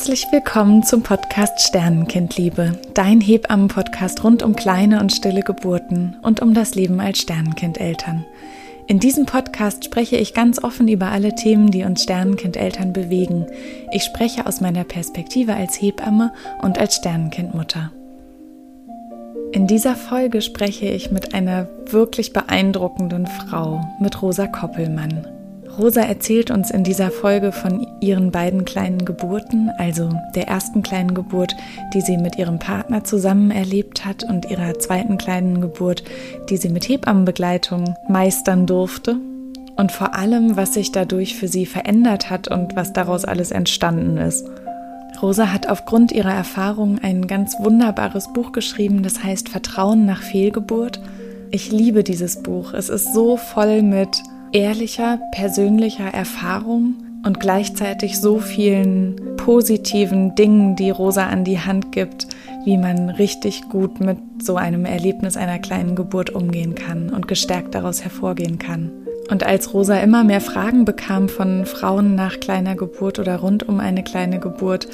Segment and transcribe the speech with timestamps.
[0.00, 6.54] Herzlich willkommen zum Podcast Sternenkindliebe, dein Hebammen-Podcast rund um kleine und stille Geburten und um
[6.54, 8.24] das Leben als Sternenkindeltern.
[8.86, 13.44] In diesem Podcast spreche ich ganz offen über alle Themen, die uns Sternenkindeltern bewegen.
[13.92, 17.92] Ich spreche aus meiner Perspektive als Hebamme und als Sternenkindmutter.
[19.52, 25.26] In dieser Folge spreche ich mit einer wirklich beeindruckenden Frau, mit Rosa Koppelmann.
[25.78, 31.14] Rosa erzählt uns in dieser Folge von ihren beiden kleinen Geburten, also der ersten kleinen
[31.14, 31.54] Geburt,
[31.94, 36.02] die sie mit ihrem Partner zusammen erlebt hat und ihrer zweiten kleinen Geburt,
[36.48, 39.16] die sie mit Hebammenbegleitung meistern durfte
[39.76, 44.18] und vor allem, was sich dadurch für sie verändert hat und was daraus alles entstanden
[44.18, 44.46] ist.
[45.22, 51.00] Rosa hat aufgrund ihrer Erfahrung ein ganz wunderbares Buch geschrieben, das heißt Vertrauen nach Fehlgeburt.
[51.50, 52.74] Ich liebe dieses Buch.
[52.74, 60.90] Es ist so voll mit ehrlicher, persönlicher Erfahrung und gleichzeitig so vielen positiven Dingen, die
[60.90, 62.26] Rosa an die Hand gibt,
[62.64, 67.74] wie man richtig gut mit so einem Erlebnis einer kleinen Geburt umgehen kann und gestärkt
[67.74, 68.90] daraus hervorgehen kann.
[69.30, 73.78] Und als Rosa immer mehr Fragen bekam von Frauen nach kleiner Geburt oder rund um
[73.80, 74.88] eine kleine Geburt,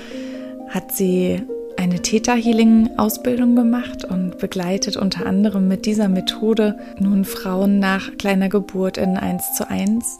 [0.68, 1.42] hat sie
[1.76, 8.16] eine Theta Healing Ausbildung gemacht und begleitet unter anderem mit dieser Methode nun Frauen nach
[8.18, 10.18] kleiner Geburt in 1 zu 1.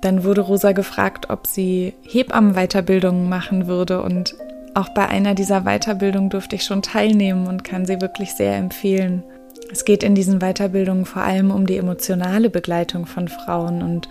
[0.00, 4.34] Dann wurde Rosa gefragt, ob sie Hebammenweiterbildungen machen würde und
[4.74, 9.22] auch bei einer dieser Weiterbildungen durfte ich schon teilnehmen und kann sie wirklich sehr empfehlen.
[9.70, 14.08] Es geht in diesen Weiterbildungen vor allem um die emotionale Begleitung von Frauen und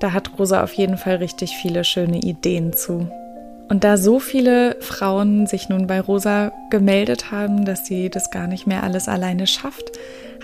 [0.00, 3.08] da hat Rosa auf jeden Fall richtig viele schöne Ideen zu.
[3.68, 8.46] Und da so viele Frauen sich nun bei Rosa gemeldet haben, dass sie das gar
[8.46, 9.92] nicht mehr alles alleine schafft,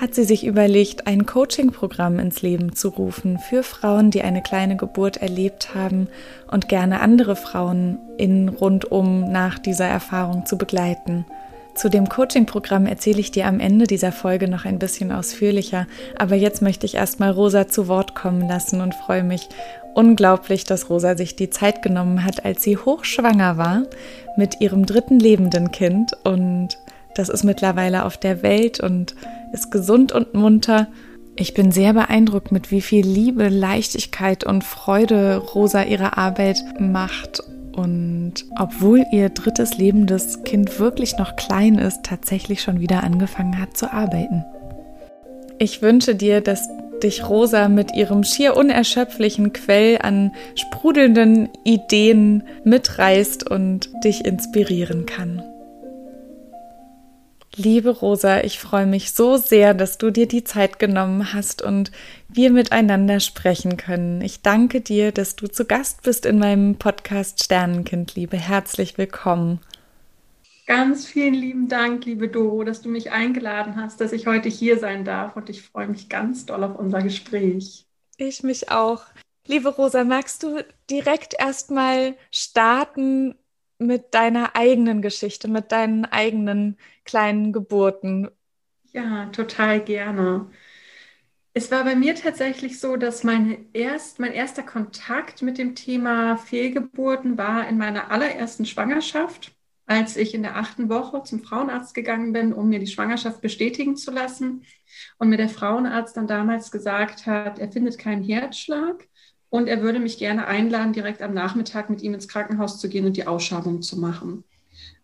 [0.00, 4.76] hat sie sich überlegt, ein Coaching-Programm ins Leben zu rufen für Frauen, die eine kleine
[4.76, 6.08] Geburt erlebt haben
[6.50, 11.26] und gerne andere Frauen in rundum nach dieser Erfahrung zu begleiten.
[11.78, 15.86] Zu dem Coaching-Programm erzähle ich dir am Ende dieser Folge noch ein bisschen ausführlicher,
[16.18, 19.48] aber jetzt möchte ich erstmal Rosa zu Wort kommen lassen und freue mich
[19.98, 23.82] unglaublich, dass Rosa sich die Zeit genommen hat, als sie hochschwanger war
[24.36, 26.78] mit ihrem dritten lebenden Kind und
[27.16, 29.16] das ist mittlerweile auf der Welt und
[29.52, 30.86] ist gesund und munter.
[31.34, 37.42] Ich bin sehr beeindruckt, mit wie viel Liebe, Leichtigkeit und Freude Rosa ihre Arbeit macht
[37.72, 43.76] und obwohl ihr drittes lebendes Kind wirklich noch klein ist, tatsächlich schon wieder angefangen hat
[43.76, 44.44] zu arbeiten.
[45.58, 46.68] Ich wünsche dir, dass
[47.02, 55.42] dich Rosa mit ihrem schier unerschöpflichen Quell an sprudelnden Ideen mitreißt und dich inspirieren kann.
[57.56, 61.90] Liebe Rosa, ich freue mich so sehr, dass du dir die Zeit genommen hast und
[62.28, 64.20] wir miteinander sprechen können.
[64.20, 68.36] Ich danke dir, dass du zu Gast bist in meinem Podcast Sternenkind, liebe.
[68.36, 69.58] Herzlich willkommen.
[70.68, 74.78] Ganz vielen lieben Dank, liebe Doro, dass du mich eingeladen hast, dass ich heute hier
[74.78, 77.86] sein darf und ich freue mich ganz doll auf unser Gespräch.
[78.18, 79.04] Ich mich auch.
[79.46, 83.34] Liebe Rosa, magst du direkt erstmal starten
[83.78, 88.28] mit deiner eigenen Geschichte, mit deinen eigenen kleinen Geburten?
[88.92, 90.50] Ja, total gerne.
[91.54, 96.36] Es war bei mir tatsächlich so, dass meine erst, mein erster Kontakt mit dem Thema
[96.36, 99.57] Fehlgeburten war in meiner allerersten Schwangerschaft
[99.88, 103.96] als ich in der achten Woche zum Frauenarzt gegangen bin, um mir die Schwangerschaft bestätigen
[103.96, 104.62] zu lassen.
[105.18, 109.08] Und mir der Frauenarzt dann damals gesagt hat, er findet keinen Herzschlag
[109.48, 113.06] und er würde mich gerne einladen, direkt am Nachmittag mit ihm ins Krankenhaus zu gehen
[113.06, 114.44] und die Ausschabung zu machen.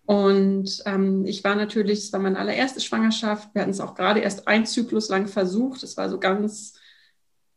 [0.04, 3.54] Und ähm, ich war natürlich, es war meine allererste Schwangerschaft.
[3.54, 5.82] Wir hatten es auch gerade erst ein Zyklus lang versucht.
[5.82, 6.78] Es war so ganz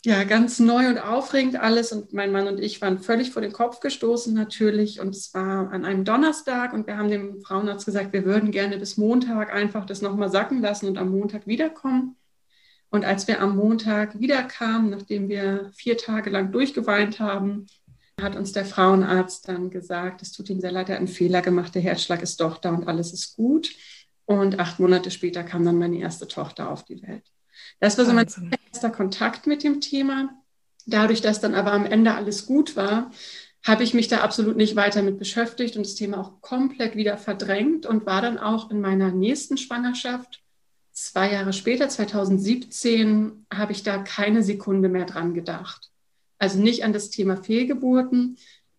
[0.07, 1.91] ja, ganz neu und aufregend alles.
[1.91, 5.01] Und mein Mann und ich waren völlig vor den Kopf gestoßen natürlich.
[5.01, 8.77] Und es war an einem Donnerstag und wir haben dem Frauenarzt gesagt, wir würden gerne
[8.77, 12.15] bis Montag einfach das nochmal sacken lassen und am Montag wiederkommen.
[12.89, 17.65] Und als wir am Montag wiederkamen, nachdem wir vier Tage lang durchgeweint haben,
[18.21, 21.41] hat uns der Frauenarzt dann gesagt, es tut ihm sehr leid, er hat einen Fehler
[21.41, 23.75] gemacht, der Herzschlag ist doch da und alles ist gut.
[24.23, 27.29] Und acht Monate später kam dann meine erste Tochter auf die Welt.
[27.79, 28.27] Das war so mein
[28.71, 30.29] erster Kontakt mit dem Thema.
[30.85, 33.11] Dadurch, dass dann aber am Ende alles gut war,
[33.65, 37.17] habe ich mich da absolut nicht weiter mit beschäftigt und das Thema auch komplett wieder
[37.17, 40.41] verdrängt und war dann auch in meiner nächsten Schwangerschaft,
[40.93, 45.91] zwei Jahre später, 2017, habe ich da keine Sekunde mehr dran gedacht.
[46.39, 48.37] Also nicht an das Thema Fehlgeburten,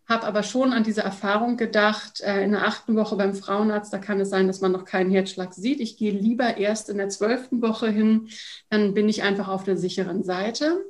[0.08, 3.98] habe aber schon an diese Erfahrung gedacht, äh, in der achten Woche beim Frauenarzt, da
[3.98, 5.80] kann es sein, dass man noch keinen Herzschlag sieht.
[5.80, 8.28] Ich gehe lieber erst in der zwölften Woche hin,
[8.70, 10.82] dann bin ich einfach auf der sicheren Seite.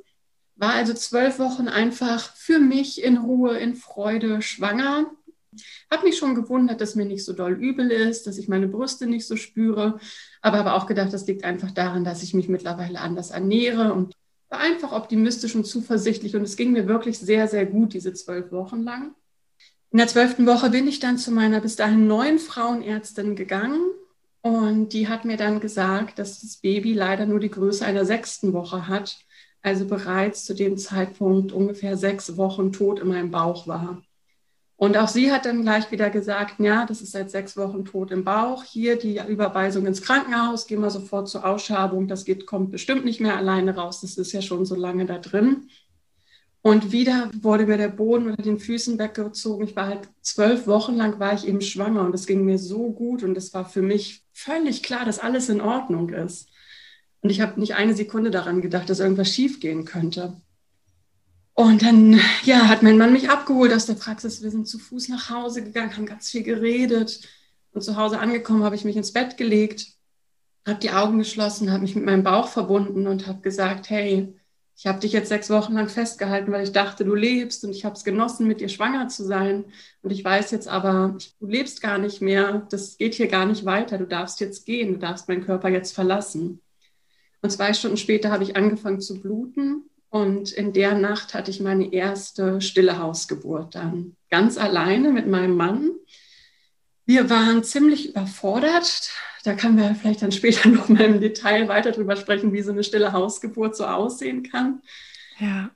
[0.55, 5.11] War also zwölf Wochen einfach für mich in Ruhe, in Freude schwanger
[5.91, 9.07] Habe mich schon gewundert, dass mir nicht so doll übel ist, dass ich meine Brüste
[9.07, 9.99] nicht so spüre,
[10.41, 14.15] aber habe auch gedacht, das liegt einfach daran, dass ich mich mittlerweile anders ernähre und
[14.49, 18.51] war einfach optimistisch und zuversichtlich und es ging mir wirklich sehr, sehr gut diese zwölf
[18.51, 19.15] Wochen lang.
[19.91, 23.81] In der zwölften Woche bin ich dann zu meiner bis dahin neuen Frauenärztin gegangen
[24.41, 28.53] und die hat mir dann gesagt, dass das Baby leider nur die Größe einer sechsten
[28.53, 29.17] Woche hat,
[29.61, 34.03] also bereits zu dem Zeitpunkt ungefähr sechs Wochen tot in meinem Bauch war.
[34.79, 38.11] Und auch sie hat dann gleich wieder gesagt, ja, das ist seit sechs Wochen tot
[38.11, 38.63] im Bauch.
[38.63, 42.07] Hier die Überweisung ins Krankenhaus, gehen wir sofort zur Ausschabung.
[42.07, 43.99] Das geht, kommt bestimmt nicht mehr alleine raus.
[43.99, 45.67] Das ist ja schon so lange da drin.
[46.61, 49.65] Und wieder wurde mir der Boden unter den Füßen weggezogen.
[49.67, 52.89] Ich war halt zwölf Wochen lang war ich eben schwanger und es ging mir so
[52.93, 56.47] gut und es war für mich völlig klar, dass alles in Ordnung ist.
[57.19, 60.37] Und ich habe nicht eine Sekunde daran gedacht, dass irgendwas schiefgehen könnte.
[61.59, 64.41] Und dann, ja, hat mein Mann mich abgeholt aus der Praxis.
[64.41, 67.27] Wir sind zu Fuß nach Hause gegangen, haben ganz viel geredet.
[67.73, 69.87] Und zu Hause angekommen, habe ich mich ins Bett gelegt,
[70.65, 74.33] habe die Augen geschlossen, habe mich mit meinem Bauch verbunden und habe gesagt, hey,
[74.77, 77.83] ich habe dich jetzt sechs Wochen lang festgehalten, weil ich dachte, du lebst und ich
[77.83, 79.65] habe es genossen, mit dir schwanger zu sein.
[80.01, 83.65] Und ich weiß jetzt aber, du lebst gar nicht mehr, das geht hier gar nicht
[83.65, 86.61] weiter, du darfst jetzt gehen, du darfst meinen Körper jetzt verlassen.
[87.41, 91.59] Und zwei Stunden später habe ich angefangen zu bluten und in der Nacht hatte ich
[91.59, 94.15] meine erste stille Hausgeburt dann.
[94.29, 95.91] Ganz alleine mit meinem Mann.
[97.05, 99.11] Wir waren ziemlich überfordert.
[99.43, 102.71] Da können wir vielleicht dann später noch mal im Detail weiter drüber sprechen, wie so
[102.71, 104.81] eine stille Hausgeburt so aussehen kann.
[105.39, 105.69] Ja.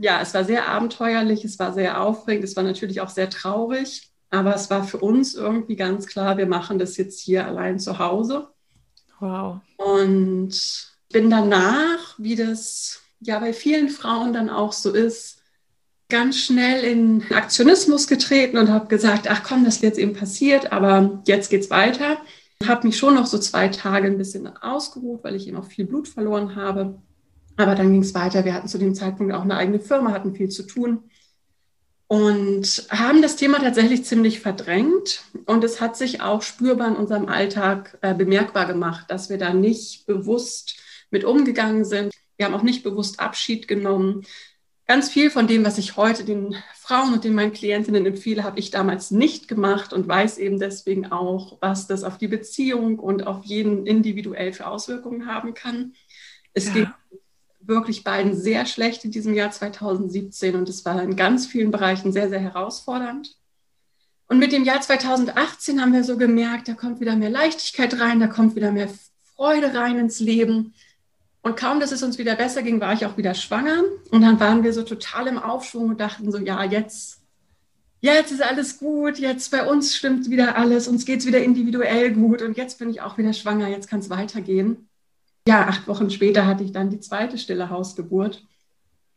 [0.00, 4.10] Ja, es war sehr abenteuerlich, es war sehr aufregend, es war natürlich auch sehr traurig,
[4.30, 7.98] aber es war für uns irgendwie ganz klar, wir machen das jetzt hier allein zu
[7.98, 8.48] Hause.
[9.20, 9.60] Wow.
[9.76, 15.42] Und bin danach, wie das ja bei vielen Frauen dann auch so ist,
[16.08, 20.72] ganz schnell in Aktionismus getreten und habe gesagt, ach komm, das ist jetzt eben passiert,
[20.72, 22.18] aber jetzt geht's weiter.
[22.66, 25.86] Habe mich schon noch so zwei Tage ein bisschen ausgeruht, weil ich eben auch viel
[25.86, 26.98] Blut verloren habe.
[27.56, 28.44] Aber dann ging es weiter.
[28.44, 31.04] Wir hatten zu dem Zeitpunkt auch eine eigene Firma, hatten viel zu tun
[32.12, 35.22] und haben das Thema tatsächlich ziemlich verdrängt.
[35.46, 39.54] Und es hat sich auch spürbar in unserem Alltag äh, bemerkbar gemacht, dass wir da
[39.54, 40.76] nicht bewusst
[41.12, 42.12] mit umgegangen sind.
[42.40, 44.24] Wir haben auch nicht bewusst Abschied genommen.
[44.86, 48.58] Ganz viel von dem, was ich heute den Frauen und den meinen Klientinnen empfehle, habe
[48.58, 53.26] ich damals nicht gemacht und weiß eben deswegen auch, was das auf die Beziehung und
[53.26, 55.92] auf jeden individuell für Auswirkungen haben kann.
[56.54, 56.72] Es ja.
[56.72, 56.88] ging
[57.60, 62.10] wirklich beiden sehr schlecht in diesem Jahr 2017 und es war in ganz vielen Bereichen
[62.10, 63.36] sehr, sehr herausfordernd.
[64.28, 68.18] Und mit dem Jahr 2018 haben wir so gemerkt, da kommt wieder mehr Leichtigkeit rein,
[68.18, 68.88] da kommt wieder mehr
[69.36, 70.72] Freude rein ins Leben.
[71.42, 73.82] Und kaum, dass es uns wieder besser ging, war ich auch wieder schwanger.
[74.10, 77.20] Und dann waren wir so total im Aufschwung und dachten so, ja, jetzt,
[78.00, 82.12] jetzt ist alles gut, jetzt bei uns stimmt wieder alles, uns geht es wieder individuell
[82.12, 84.88] gut und jetzt bin ich auch wieder schwanger, jetzt kann es weitergehen.
[85.48, 88.44] Ja, acht Wochen später hatte ich dann die zweite stille Hausgeburt.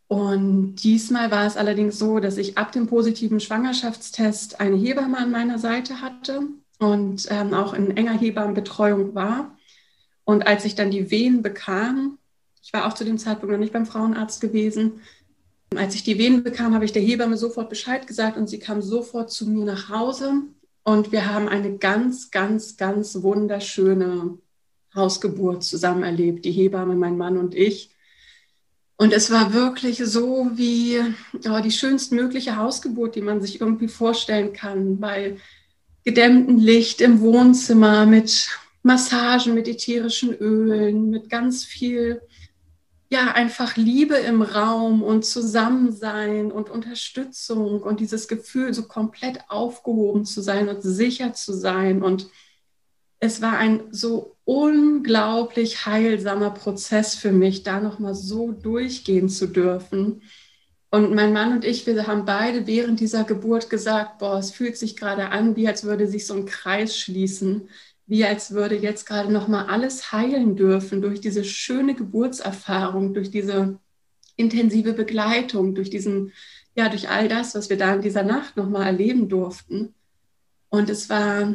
[0.07, 5.31] Und diesmal war es allerdings so, dass ich ab dem positiven Schwangerschaftstest eine Hebamme an
[5.31, 6.41] meiner Seite hatte
[6.79, 9.57] und ähm, auch in enger Hebammenbetreuung war.
[10.25, 12.17] Und als ich dann die Wehen bekam,
[12.61, 15.01] ich war auch zu dem Zeitpunkt noch nicht beim Frauenarzt gewesen,
[15.75, 18.81] als ich die Wehen bekam, habe ich der Hebamme sofort Bescheid gesagt und sie kam
[18.81, 20.43] sofort zu mir nach Hause.
[20.83, 24.37] Und wir haben eine ganz, ganz, ganz wunderschöne
[24.93, 27.89] Hausgeburt zusammen erlebt, die Hebamme, mein Mann und ich.
[28.97, 30.99] Und es war wirklich so wie
[31.49, 35.37] oh, die schönstmögliche Hausgeburt, die man sich irgendwie vorstellen kann, bei
[36.05, 38.49] gedämmtem Licht im Wohnzimmer mit
[38.83, 42.21] Massagen mit ätherischen Ölen, mit ganz viel,
[43.09, 50.25] ja, einfach Liebe im Raum und Zusammensein und Unterstützung und dieses Gefühl, so komplett aufgehoben
[50.25, 52.03] zu sein und sicher zu sein.
[52.03, 52.27] Und
[53.19, 60.23] es war ein so unglaublich heilsamer Prozess für mich, da nochmal so durchgehen zu dürfen.
[60.89, 64.77] Und mein Mann und ich, wir haben beide während dieser Geburt gesagt, boah, es fühlt
[64.77, 67.69] sich gerade an, wie als würde sich so ein Kreis schließen
[68.05, 73.31] wie als würde jetzt gerade noch mal alles heilen dürfen durch diese schöne Geburtserfahrung, durch
[73.31, 73.79] diese
[74.35, 76.33] intensive Begleitung, durch diesen
[76.75, 79.93] ja durch all das, was wir da in dieser Nacht noch mal erleben durften.
[80.69, 81.53] Und es war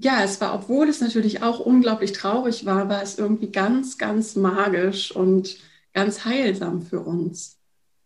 [0.00, 4.36] ja, es war, obwohl es natürlich auch unglaublich traurig war, war es irgendwie ganz, ganz
[4.36, 5.56] magisch und
[5.92, 7.58] ganz heilsam für uns.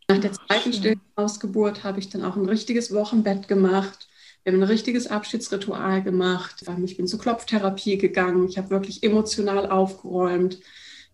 [0.09, 4.09] Nach der zweiten Stillhausgeburt habe ich dann auch ein richtiges Wochenbett gemacht
[4.43, 6.65] wir haben ein richtiges Abschiedsritual gemacht.
[6.85, 8.49] Ich bin zur Klopftherapie gegangen.
[8.49, 10.59] Ich habe wirklich emotional aufgeräumt.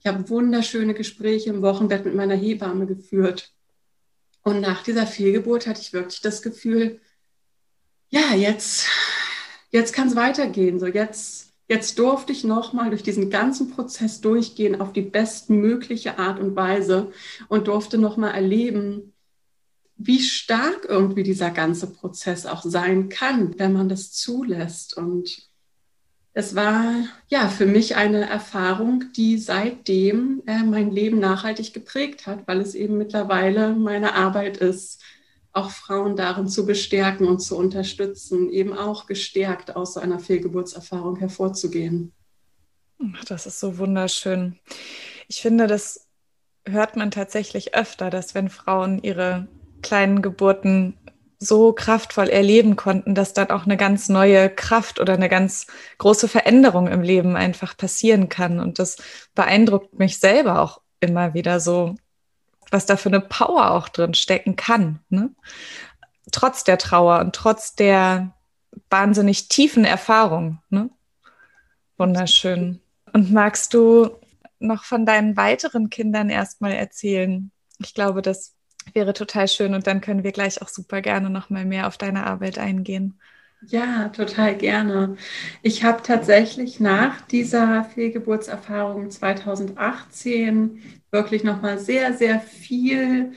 [0.00, 3.52] Ich habe wunderschöne Gespräche im Wochenbett mit meiner Hebamme geführt.
[4.42, 7.00] Und nach dieser Fehlgeburt hatte ich wirklich das Gefühl,
[8.08, 8.88] ja, jetzt,
[9.70, 10.80] jetzt kann es weitergehen.
[10.80, 16.40] So jetzt, jetzt durfte ich nochmal durch diesen ganzen Prozess durchgehen auf die bestmögliche Art
[16.40, 17.12] und Weise
[17.48, 19.12] und durfte nochmal erleben,
[19.98, 24.96] wie stark irgendwie dieser ganze Prozess auch sein kann, wenn man das zulässt.
[24.96, 25.48] Und
[26.32, 32.46] es war ja für mich eine Erfahrung, die seitdem äh, mein Leben nachhaltig geprägt hat,
[32.46, 35.02] weil es eben mittlerweile meine Arbeit ist,
[35.52, 41.16] auch Frauen darin zu bestärken und zu unterstützen, eben auch gestärkt aus so einer Fehlgeburtserfahrung
[41.16, 42.12] hervorzugehen.
[43.26, 44.58] Das ist so wunderschön.
[45.26, 46.06] Ich finde, das
[46.64, 49.48] hört man tatsächlich öfter, dass wenn Frauen ihre
[49.82, 50.98] kleinen Geburten
[51.40, 55.68] so kraftvoll erleben konnten, dass dann auch eine ganz neue Kraft oder eine ganz
[55.98, 58.58] große Veränderung im Leben einfach passieren kann.
[58.58, 58.96] Und das
[59.34, 61.94] beeindruckt mich selber auch immer wieder so,
[62.70, 64.98] was da für eine Power auch drin stecken kann.
[65.10, 65.30] Ne?
[66.32, 68.34] Trotz der Trauer und trotz der
[68.90, 70.58] wahnsinnig tiefen Erfahrung.
[70.70, 70.90] Ne?
[71.96, 72.80] Wunderschön.
[73.12, 74.10] Und magst du
[74.58, 77.52] noch von deinen weiteren Kindern erstmal erzählen?
[77.78, 78.57] Ich glaube, das
[78.94, 81.98] wäre total schön und dann können wir gleich auch super gerne noch mal mehr auf
[81.98, 83.18] deine Arbeit eingehen.
[83.66, 85.16] Ja, total gerne.
[85.62, 90.80] Ich habe tatsächlich nach dieser Fehlgeburtserfahrung 2018
[91.10, 93.32] wirklich noch mal sehr, sehr viel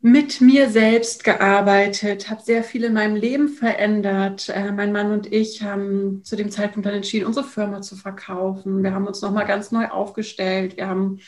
[0.00, 4.48] mit mir selbst gearbeitet, habe sehr viel in meinem Leben verändert.
[4.48, 8.82] Äh, mein Mann und ich haben zu dem Zeitpunkt dann entschieden, unsere Firma zu verkaufen.
[8.82, 10.76] Wir haben uns noch mal ganz neu aufgestellt.
[10.76, 11.20] Wir haben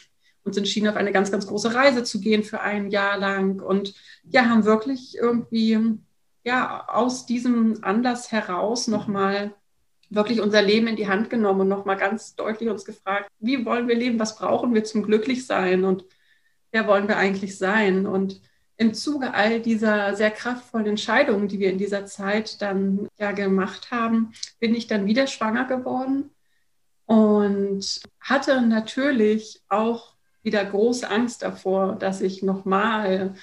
[0.50, 3.60] uns entschieden, auf eine ganz, ganz große Reise zu gehen für ein Jahr lang.
[3.60, 5.78] Und ja, haben wirklich irgendwie
[6.44, 9.54] ja aus diesem Anlass heraus nochmal
[10.10, 13.88] wirklich unser Leben in die Hand genommen und nochmal ganz deutlich uns gefragt, wie wollen
[13.88, 15.84] wir leben, was brauchen wir zum Glücklichsein?
[15.84, 16.04] Und
[16.72, 18.06] wer wollen wir eigentlich sein?
[18.06, 18.40] Und
[18.76, 23.90] im Zuge all dieser sehr kraftvollen Entscheidungen, die wir in dieser Zeit dann ja gemacht
[23.90, 26.30] haben, bin ich dann wieder schwanger geworden
[27.10, 33.34] und hatte natürlich auch wieder große Angst davor, dass ich nochmal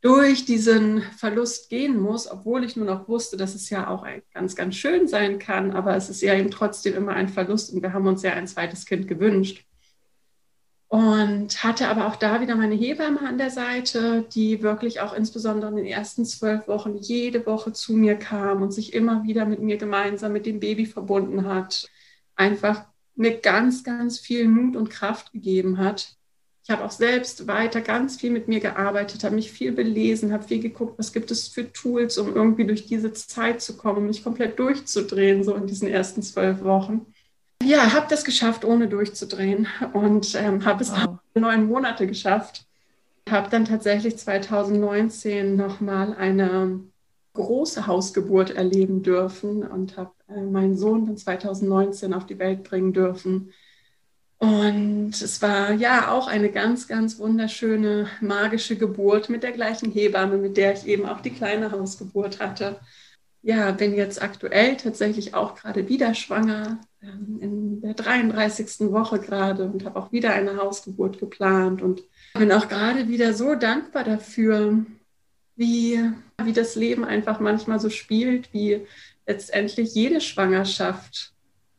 [0.00, 4.54] durch diesen Verlust gehen muss, obwohl ich nur noch wusste, dass es ja auch ganz,
[4.54, 7.92] ganz schön sein kann, aber es ist ja eben trotzdem immer ein Verlust und wir
[7.92, 9.64] haben uns ja ein zweites Kind gewünscht.
[10.90, 15.70] Und hatte aber auch da wieder meine Hebamme an der Seite, die wirklich auch insbesondere
[15.70, 19.60] in den ersten zwölf Wochen jede Woche zu mir kam und sich immer wieder mit
[19.60, 21.90] mir gemeinsam mit dem Baby verbunden hat.
[22.36, 22.86] Einfach
[23.16, 26.16] mir ganz, ganz viel Mut und Kraft gegeben hat,
[26.68, 30.46] ich habe auch selbst weiter ganz viel mit mir gearbeitet, habe mich viel belesen, habe
[30.46, 34.06] viel geguckt, was gibt es für Tools, um irgendwie durch diese Zeit zu kommen, um
[34.06, 37.06] mich komplett durchzudrehen, so in diesen ersten zwölf Wochen.
[37.64, 41.16] Ja, habe das geschafft, ohne durchzudrehen und ähm, habe es wow.
[41.34, 42.66] neun Monate geschafft.
[43.30, 46.80] Habe dann tatsächlich 2019 nochmal eine
[47.32, 52.92] große Hausgeburt erleben dürfen und habe äh, meinen Sohn dann 2019 auf die Welt bringen
[52.92, 53.54] dürfen.
[54.38, 60.38] Und es war ja auch eine ganz, ganz wunderschöne, magische Geburt mit der gleichen Hebamme,
[60.38, 62.78] mit der ich eben auch die kleine Hausgeburt hatte.
[63.42, 68.92] Ja, bin jetzt aktuell tatsächlich auch gerade wieder schwanger, ähm, in der 33.
[68.92, 72.02] Woche gerade und habe auch wieder eine Hausgeburt geplant und
[72.34, 74.84] bin auch gerade wieder so dankbar dafür,
[75.56, 76.00] wie,
[76.42, 78.86] wie das Leben einfach manchmal so spielt, wie
[79.26, 81.32] letztendlich jede Schwangerschaft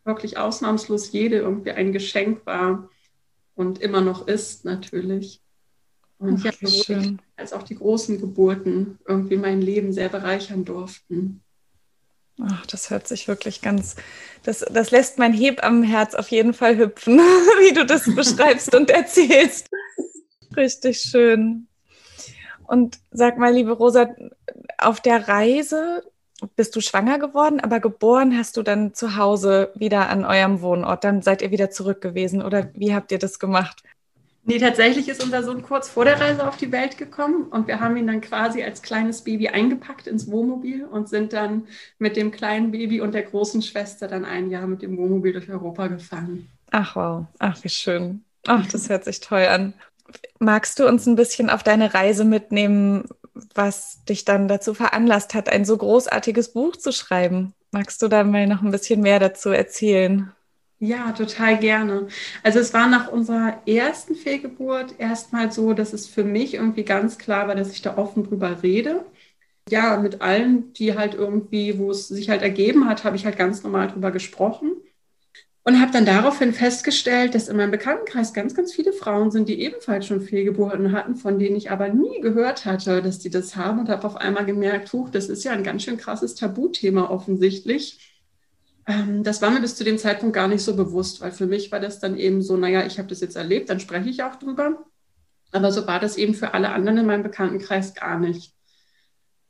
[0.10, 2.89] wirklich ausnahmslos jede irgendwie ein Geschenk war
[3.56, 5.42] und immer noch ist natürlich.
[6.18, 11.42] Und Ach, ja, sowohl als auch die großen Geburten irgendwie mein Leben sehr bereichern durften.
[12.42, 13.96] Ach, das hört sich wirklich ganz,
[14.44, 17.18] das, das lässt mein Hebammenherz auf jeden Fall hüpfen,
[17.60, 19.70] wie du das beschreibst und erzählst.
[20.56, 21.68] Richtig schön.
[22.66, 24.10] Und sag mal, liebe Rosa,
[24.78, 26.04] auf der Reise
[26.55, 31.03] bist du schwanger geworden, aber geboren hast du dann zu Hause wieder an eurem Wohnort.
[31.03, 33.84] Dann seid ihr wieder zurück gewesen oder wie habt ihr das gemacht?
[34.46, 37.79] Nee, tatsächlich ist unser Sohn kurz vor der Reise auf die Welt gekommen und wir
[37.81, 41.67] haben ihn dann quasi als kleines Baby eingepackt ins Wohnmobil und sind dann
[42.00, 45.50] mit dem kleinen Baby und der großen Schwester dann ein Jahr mit dem Wohnmobil durch
[45.50, 46.48] Europa gefahren.
[46.72, 48.24] Ach wow, ach wie schön.
[48.48, 49.74] Ach, das hört sich toll an.
[50.39, 53.03] Magst du uns ein bisschen auf deine Reise mitnehmen,
[53.55, 57.53] was dich dann dazu veranlasst hat, ein so großartiges Buch zu schreiben.
[57.72, 60.31] Magst du da mal noch ein bisschen mehr dazu erzählen?
[60.81, 62.08] Ja, total gerne.
[62.41, 67.17] Also es war nach unserer ersten Fehlgeburt erstmal so, dass es für mich irgendwie ganz
[67.17, 69.05] klar war, dass ich da offen drüber rede.
[69.69, 73.38] Ja, mit allen, die halt irgendwie, wo es sich halt ergeben hat, habe ich halt
[73.38, 74.74] ganz normal drüber gesprochen.
[75.70, 79.62] Und habe dann daraufhin festgestellt, dass in meinem Bekanntenkreis ganz, ganz viele Frauen sind, die
[79.62, 83.78] ebenfalls schon Fehlgeburten hatten, von denen ich aber nie gehört hatte, dass die das haben.
[83.78, 88.18] Und habe auf einmal gemerkt, huch, das ist ja ein ganz schön krasses Tabuthema offensichtlich.
[88.88, 91.72] Ähm, das war mir bis zu dem Zeitpunkt gar nicht so bewusst, weil für mich
[91.72, 94.38] war das dann eben so, naja, ich habe das jetzt erlebt, dann spreche ich auch
[94.38, 94.88] drüber.
[95.52, 98.56] Aber so war das eben für alle anderen in meinem Bekanntenkreis gar nicht.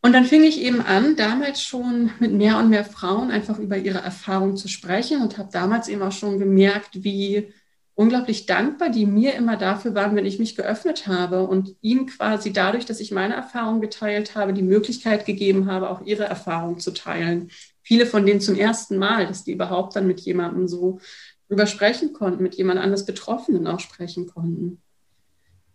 [0.01, 3.77] Und dann fing ich eben an, damals schon mit mehr und mehr Frauen einfach über
[3.77, 7.51] ihre Erfahrung zu sprechen und habe damals eben auch schon gemerkt, wie
[7.96, 12.53] unglaublich dankbar die mir immer dafür waren, wenn ich mich geöffnet habe und ihnen quasi
[12.53, 16.91] dadurch, dass ich meine Erfahrung geteilt habe, die Möglichkeit gegeben habe, auch ihre Erfahrung zu
[16.91, 17.51] teilen.
[17.82, 21.01] Viele von denen zum ersten Mal, dass die überhaupt dann mit jemandem so
[21.50, 24.82] drüber sprechen konnten, mit jemand anders Betroffenen auch sprechen konnten.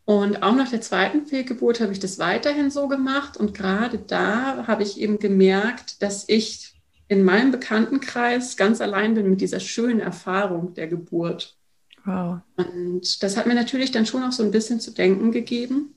[0.07, 3.37] Und auch nach der zweiten Fehlgeburt habe ich das weiterhin so gemacht.
[3.37, 6.75] Und gerade da habe ich eben gemerkt, dass ich
[7.09, 11.57] in meinem Bekanntenkreis ganz allein bin mit dieser schönen Erfahrung der Geburt.
[12.05, 12.41] Wow.
[12.57, 15.95] Und das hat mir natürlich dann schon auch so ein bisschen zu denken gegeben.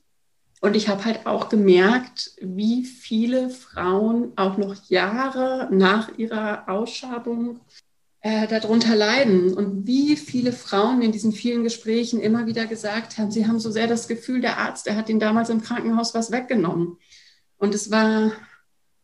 [0.61, 7.59] Und ich habe halt auch gemerkt, wie viele Frauen auch noch Jahre nach ihrer Ausschabung
[8.27, 13.31] äh, darunter leiden und wie viele Frauen in diesen vielen Gesprächen immer wieder gesagt haben,
[13.31, 16.29] sie haben so sehr das Gefühl, der Arzt, der hat ihnen damals im Krankenhaus was
[16.29, 16.97] weggenommen.
[17.55, 18.33] Und es war,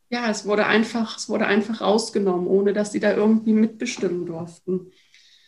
[0.10, 4.92] ja, es wurde einfach, es wurde einfach rausgenommen, ohne dass sie da irgendwie mitbestimmen durften.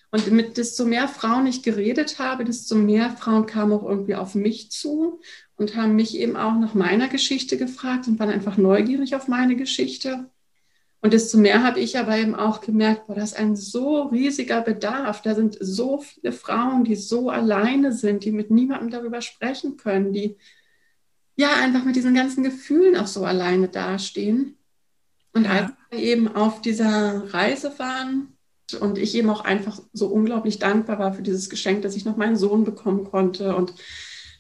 [0.10, 4.36] Und mit desto mehr Frauen ich geredet habe, desto mehr Frauen kamen auch irgendwie auf
[4.36, 5.20] mich zu
[5.58, 9.58] und haben mich eben auch nach meiner Geschichte gefragt und waren einfach neugierig auf meine
[9.58, 10.30] Geschichte.
[11.06, 14.62] Und desto mehr habe ich aber eben auch gemerkt, boah, das ist ein so riesiger
[14.62, 15.22] Bedarf.
[15.22, 20.14] Da sind so viele Frauen, die so alleine sind, die mit niemandem darüber sprechen können,
[20.14, 20.36] die
[21.36, 24.58] ja einfach mit diesen ganzen Gefühlen auch so alleine dastehen.
[25.32, 25.52] Und ja.
[25.52, 28.36] als wir eben auf dieser Reise waren
[28.80, 32.18] und ich eben auch einfach so unglaublich dankbar war für dieses Geschenk, dass ich noch
[32.18, 33.76] meinen Sohn bekommen konnte und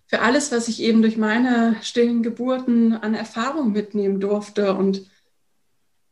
[0.07, 5.05] für alles, was ich eben durch meine stillen Geburten an Erfahrung mitnehmen durfte und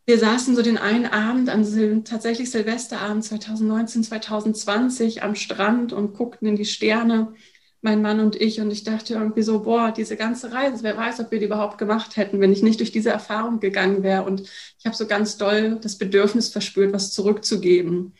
[0.06, 6.13] wir saßen so den einen Abend, an Sil tatsächlich Silvesterabend 2019, 2020 am Strand und
[6.13, 7.34] guckten in die Sterne,
[7.82, 8.60] mein Mann und ich.
[8.60, 11.78] Und ich dachte irgendwie so, boah, diese ganze Reise, wer weiß, ob wir die überhaupt
[11.78, 14.24] gemacht hätten, wenn ich nicht durch diese Erfahrung gegangen wäre.
[14.24, 18.13] Und ich habe so ganz doll das Bedürfnis verspürt, was zurückzugeben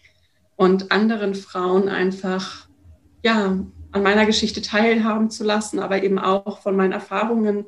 [0.56, 2.68] und anderen Frauen einfach,
[3.24, 3.58] ja,
[3.92, 7.66] an meiner Geschichte teilhaben zu lassen, aber eben auch von meinen Erfahrungen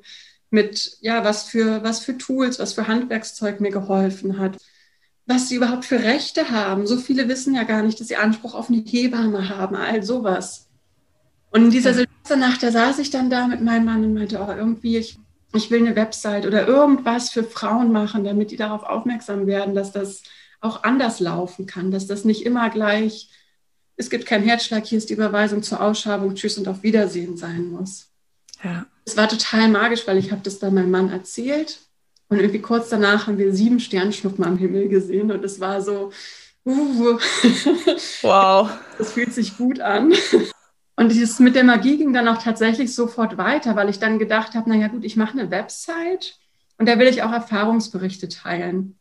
[0.56, 4.58] mit, ja, was für, was für Tools, was für Handwerkszeug mir geholfen hat,
[5.28, 6.88] was sie überhaupt für Rechte haben.
[6.88, 10.68] So viele wissen ja gar nicht, dass sie Anspruch auf eine Hebamme haben, all sowas.
[11.52, 11.94] Und in dieser.
[11.94, 15.20] Silvesternacht, da saß ich dann da mit meinem Mann und meinte, oh, irgendwie, ich,
[15.54, 19.92] ich will eine Website oder irgendwas für Frauen machen, damit die darauf aufmerksam werden, dass
[19.92, 20.24] das
[20.62, 23.30] auch anders laufen kann, dass das nicht immer gleich,
[23.98, 27.70] es gibt keinen Herzschlag, hier ist die Überweisung zur Ausschabung, tschüss und auf Wiedersehen sein
[27.70, 28.10] muss.
[28.64, 28.86] Ja.
[29.06, 31.80] Es war total magisch, weil ich habe das dann meinem Mann erzählt
[32.28, 36.12] und irgendwie kurz danach haben wir sieben Sternschnuppen am Himmel gesehen und es war so,
[36.66, 37.20] uh,
[38.24, 40.14] wow, das fühlt sich gut an.
[40.98, 44.56] Und dieses mit der Magie ging dann auch tatsächlich sofort weiter, weil ich dann gedacht
[44.56, 46.40] habe, naja gut, ich mache eine Website
[46.78, 48.98] und da will ich auch Erfahrungsberichte teilen.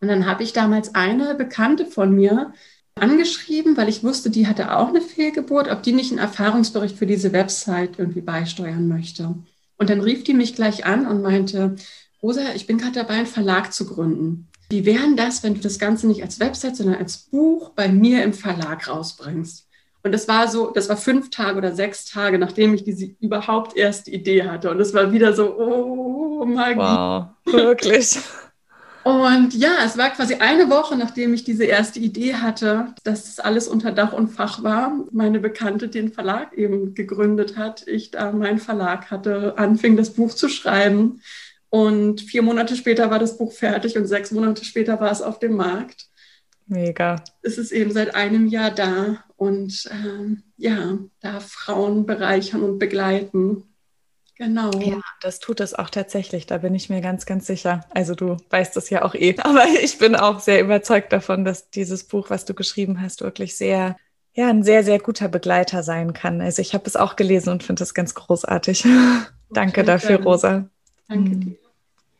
[0.00, 2.52] Und dann habe ich damals eine Bekannte von mir,
[2.94, 7.06] angeschrieben, weil ich wusste, die hatte auch eine Fehlgeburt, ob die nicht einen Erfahrungsbericht für
[7.06, 9.34] diese Website irgendwie beisteuern möchte.
[9.78, 11.76] Und dann rief die mich gleich an und meinte,
[12.22, 14.48] Rosa, ich bin gerade dabei, einen Verlag zu gründen.
[14.70, 18.22] Wie wären das, wenn du das Ganze nicht als Website, sondern als Buch bei mir
[18.22, 19.66] im Verlag rausbringst?
[20.04, 23.76] Und das war so, das war fünf Tage oder sechs Tage, nachdem ich diese überhaupt
[23.76, 24.70] erste Idee hatte.
[24.70, 26.78] Und es war wieder so, oh, Magie.
[26.78, 28.18] Wow, wirklich.
[29.04, 33.40] Und ja, es war quasi eine Woche, nachdem ich diese erste Idee hatte, dass das
[33.40, 34.92] alles unter Dach und Fach war.
[35.10, 37.86] Meine Bekannte den Verlag eben gegründet hat.
[37.86, 41.20] Ich da meinen Verlag hatte, anfing das Buch zu schreiben.
[41.68, 45.38] Und vier Monate später war das Buch fertig und sechs Monate später war es auf
[45.38, 46.06] dem Markt.
[46.66, 47.22] Mega.
[47.42, 53.64] Es ist eben seit einem Jahr da und ähm, ja, darf Frauen bereichern und begleiten.
[54.42, 54.72] Genau.
[54.80, 57.84] Ja, das tut es auch tatsächlich, da bin ich mir ganz, ganz sicher.
[57.90, 61.70] Also du weißt es ja auch eh, aber ich bin auch sehr überzeugt davon, dass
[61.70, 63.96] dieses Buch, was du geschrieben hast, wirklich sehr,
[64.34, 66.40] ja, ein sehr, sehr guter Begleiter sein kann.
[66.40, 68.84] Also ich habe es auch gelesen und finde es ganz großartig.
[69.50, 70.24] Danke dafür, gerne.
[70.24, 70.68] Rosa.
[71.06, 71.40] Danke mhm.
[71.40, 71.56] dir.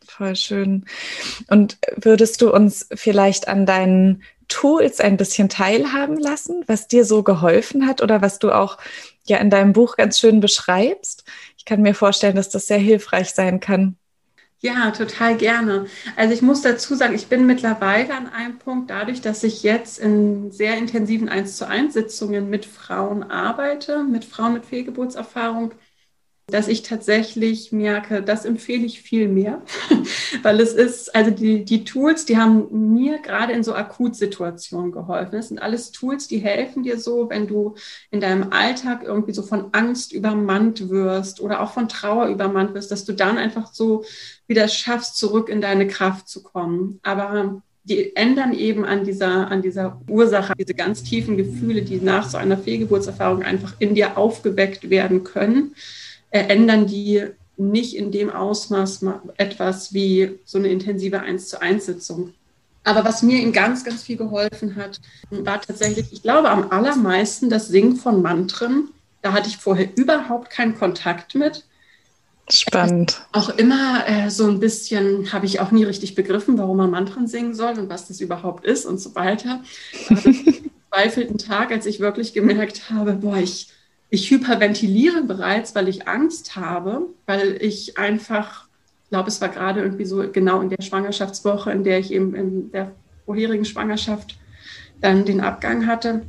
[0.06, 0.84] Voll schön.
[1.48, 7.22] Und würdest du uns vielleicht an deinen Tools ein bisschen teilhaben lassen, was dir so
[7.22, 8.76] geholfen hat oder was du auch
[9.24, 11.24] ja in deinem Buch ganz schön beschreibst?
[11.62, 13.96] Ich kann mir vorstellen, dass das sehr hilfreich sein kann.
[14.58, 15.86] Ja, total gerne.
[16.16, 20.00] Also ich muss dazu sagen, ich bin mittlerweile an einem Punkt, dadurch, dass ich jetzt
[20.00, 25.70] in sehr intensiven 1 zu 1 Sitzungen mit Frauen arbeite, mit Frauen mit Fehlgeburtserfahrung,
[26.48, 29.62] dass ich tatsächlich merke, das empfehle ich viel mehr,
[30.42, 35.32] weil es ist, also die, die Tools, die haben mir gerade in so Akutsituationen geholfen.
[35.32, 37.76] Das sind alles Tools, die helfen dir so, wenn du
[38.10, 42.90] in deinem Alltag irgendwie so von Angst übermannt wirst oder auch von Trauer übermannt wirst,
[42.90, 44.04] dass du dann einfach so
[44.46, 46.98] wieder schaffst, zurück in deine Kraft zu kommen.
[47.02, 52.28] Aber die ändern eben an dieser, an dieser Ursache, diese ganz tiefen Gefühle, die nach
[52.28, 55.74] so einer Fehlgeburtserfahrung einfach in dir aufgeweckt werden können
[56.38, 57.24] ändern die
[57.56, 59.04] nicht in dem Ausmaß
[59.36, 62.34] etwas wie so eine intensive 1 zu 1 Sitzung.
[62.84, 67.48] Aber was mir ihm ganz, ganz viel geholfen hat, war tatsächlich, ich glaube, am allermeisten
[67.48, 68.88] das Singen von Mantren.
[69.20, 71.64] Da hatte ich vorher überhaupt keinen Kontakt mit.
[72.50, 73.24] Spannend.
[73.30, 77.28] Auch immer äh, so ein bisschen habe ich auch nie richtig begriffen, warum man Mantren
[77.28, 79.62] singen soll und was das überhaupt ist und so weiter.
[80.08, 80.20] Aber
[80.90, 83.68] zweifelten Tag, als ich wirklich gemerkt habe, boah, ich,
[84.12, 88.66] ich hyperventiliere bereits, weil ich Angst habe, weil ich einfach,
[89.08, 92.70] glaube, es war gerade irgendwie so genau in der Schwangerschaftswoche, in der ich eben in
[92.72, 92.92] der
[93.24, 94.36] vorherigen Schwangerschaft
[95.00, 96.26] dann den Abgang hatte,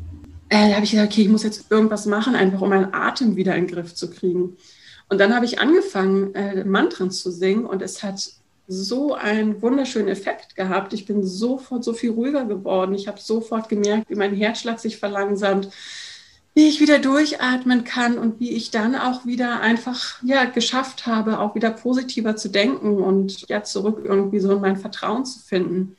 [0.48, 3.36] äh, da habe ich gesagt, okay, ich muss jetzt irgendwas machen, einfach um meinen Atem
[3.36, 4.56] wieder in den Griff zu kriegen.
[5.10, 8.32] Und dann habe ich angefangen, äh, Mantren zu singen und es hat
[8.66, 10.94] so einen wunderschönen Effekt gehabt.
[10.94, 12.96] Ich bin sofort so viel ruhiger geworden.
[12.96, 15.68] Ich habe sofort gemerkt, wie mein Herzschlag sich verlangsamt,
[16.56, 21.40] wie ich wieder durchatmen kann und wie ich dann auch wieder einfach ja geschafft habe,
[21.40, 25.96] auch wieder positiver zu denken und ja zurück irgendwie so in mein Vertrauen zu finden.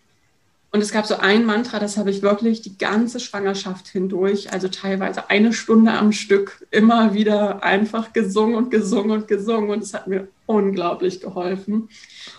[0.74, 4.66] Und es gab so ein Mantra, das habe ich wirklich die ganze Schwangerschaft hindurch, also
[4.66, 9.70] teilweise eine Stunde am Stück, immer wieder einfach gesungen und gesungen und gesungen.
[9.70, 11.88] Und es hat mir unglaublich geholfen.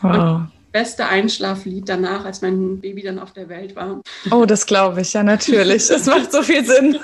[0.01, 0.47] Wow.
[0.75, 4.01] Beste Einschlaflied danach, als mein Baby dann auf der Welt war.
[4.29, 5.87] Oh, das glaube ich, ja, natürlich.
[5.87, 6.99] Das macht so viel Sinn.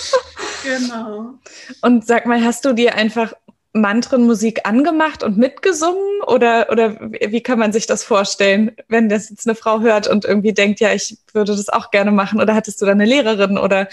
[0.64, 1.34] genau.
[1.82, 3.34] Und sag mal, hast du dir einfach
[3.74, 6.22] Mantrenmusik angemacht und mitgesungen?
[6.26, 10.24] Oder, oder wie kann man sich das vorstellen, wenn das jetzt eine Frau hört und
[10.24, 12.40] irgendwie denkt, ja, ich würde das auch gerne machen?
[12.40, 13.58] Oder hattest du da eine Lehrerin?
[13.58, 13.88] Oder?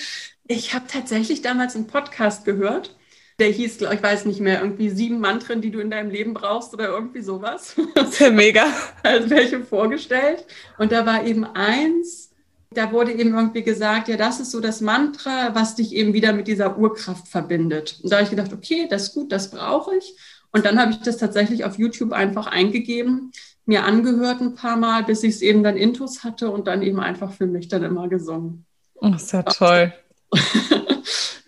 [0.47, 2.95] Ich habe tatsächlich damals einen Podcast gehört.
[3.39, 6.33] Der hieß, glaube ich, weiß nicht mehr, irgendwie sieben Mantren, die du in deinem Leben
[6.33, 7.75] brauchst oder irgendwie sowas.
[7.95, 8.65] Das ist mega.
[9.03, 10.45] Also welche vorgestellt.
[10.77, 12.31] Und da war eben eins,
[12.71, 16.33] da wurde eben irgendwie gesagt, ja, das ist so das Mantra, was dich eben wieder
[16.33, 17.99] mit dieser Urkraft verbindet.
[18.03, 20.15] Und da habe ich gedacht, okay, das ist gut, das brauche ich.
[20.51, 23.31] Und dann habe ich das tatsächlich auf YouTube einfach eingegeben,
[23.65, 26.99] mir angehört ein paar Mal, bis ich es eben dann intus hatte und dann eben
[26.99, 28.65] einfach für mich dann immer gesungen.
[28.95, 29.93] Oh, ist ja toll.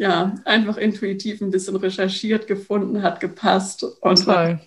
[0.01, 3.83] ja, einfach intuitiv ein bisschen recherchiert, gefunden, hat gepasst.
[4.01, 4.59] Und toll.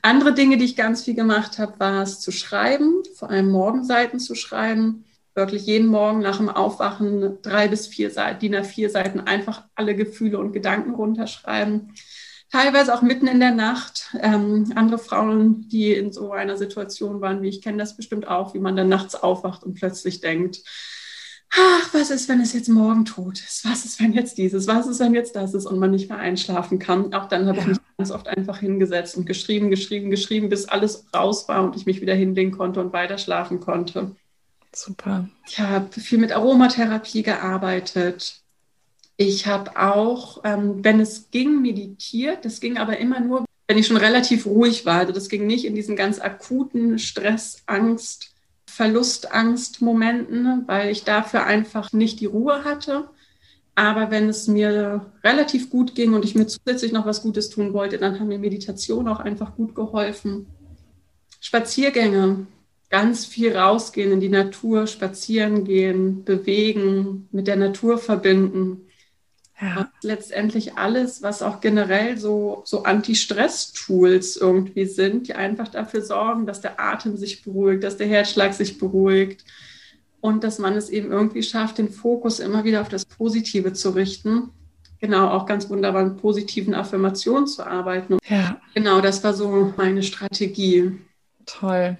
[0.00, 4.18] Andere Dinge, die ich ganz viel gemacht habe, war es zu schreiben, vor allem Morgenseiten
[4.18, 9.20] zu schreiben wirklich jeden Morgen nach dem Aufwachen drei bis vier Seiten, DIN A4 Seiten
[9.20, 11.92] einfach alle Gefühle und Gedanken runterschreiben.
[12.50, 14.16] Teilweise auch mitten in der Nacht.
[14.20, 18.52] Ähm, andere Frauen, die in so einer Situation waren wie ich, kenne das bestimmt auch,
[18.54, 20.62] wie man dann nachts aufwacht und plötzlich denkt,
[21.50, 23.64] ach, was ist, wenn es jetzt morgen tot ist?
[23.64, 24.66] Was ist, wenn jetzt dieses?
[24.66, 27.14] Was ist, wenn jetzt das ist und man nicht mehr einschlafen kann?
[27.14, 27.62] Auch dann habe ja.
[27.62, 31.76] ich mich ganz oft einfach hingesetzt und geschrieben, geschrieben, geschrieben, bis alles raus war und
[31.76, 34.12] ich mich wieder hinlegen konnte und weiter schlafen konnte.
[34.74, 35.28] Super.
[35.46, 38.40] Ich habe viel mit Aromatherapie gearbeitet.
[39.16, 42.44] Ich habe auch, ähm, wenn es ging, meditiert.
[42.44, 45.00] Das ging aber immer nur, wenn ich schon relativ ruhig war.
[45.00, 48.30] Also das ging nicht in diesen ganz akuten Stress, Angst,
[48.78, 53.08] Verlustangst-Momenten, weil ich dafür einfach nicht die Ruhe hatte.
[53.74, 57.72] Aber wenn es mir relativ gut ging und ich mir zusätzlich noch was Gutes tun
[57.72, 60.46] wollte, dann haben mir Meditation auch einfach gut geholfen.
[61.40, 62.46] Spaziergänge,
[62.88, 68.82] ganz viel rausgehen in die Natur, spazieren gehen, bewegen, mit der Natur verbinden.
[69.60, 69.90] Ja.
[70.02, 76.60] letztendlich alles, was auch generell so, so Anti-Stress-Tools irgendwie sind, die einfach dafür sorgen, dass
[76.60, 79.44] der Atem sich beruhigt, dass der Herzschlag sich beruhigt
[80.20, 83.90] und dass man es eben irgendwie schafft, den Fokus immer wieder auf das Positive zu
[83.90, 84.50] richten.
[85.00, 88.18] Genau, auch ganz wunderbar mit positiven Affirmationen zu arbeiten.
[88.28, 88.60] Ja.
[88.74, 90.98] Genau, das war so meine Strategie.
[91.46, 91.98] Toll.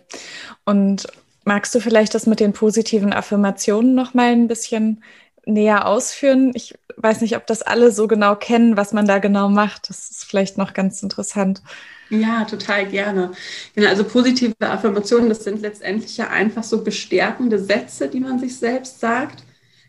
[0.64, 1.06] Und
[1.44, 5.02] magst du vielleicht das mit den positiven Affirmationen noch mal ein bisschen
[5.48, 6.52] näher ausführen?
[6.54, 9.88] Ich weiß nicht, ob das alle so genau kennen, was man da genau macht.
[9.88, 11.62] Das ist vielleicht noch ganz interessant.
[12.10, 13.32] Ja, total gerne.
[13.74, 18.58] Genau, also positive Affirmationen, das sind letztendlich ja einfach so bestärkende Sätze, die man sich
[18.58, 19.44] selbst sagt.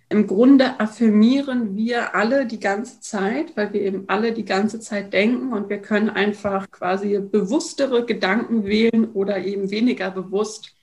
[0.09, 5.13] Im Grunde affirmieren wir alle die ganze Zeit, weil wir eben alle die ganze Zeit
[5.13, 10.78] denken und wir können einfach quasi bewusstere Gedanken wählen oder eben weniger bewusst.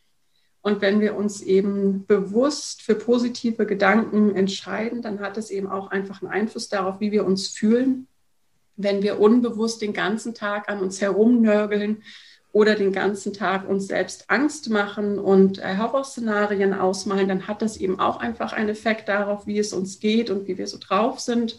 [0.67, 5.93] Und wenn wir uns eben bewusst für positive Gedanken entscheiden, dann hat es eben auch
[5.93, 8.09] einfach einen Einfluss darauf, wie wir uns fühlen.
[8.75, 12.03] Wenn wir unbewusst den ganzen Tag an uns herumnörgeln
[12.51, 17.77] oder den ganzen Tag uns selbst Angst machen und äh, Horrorszenarien ausmalen, dann hat das
[17.77, 21.21] eben auch einfach einen Effekt darauf, wie es uns geht und wie wir so drauf
[21.21, 21.59] sind.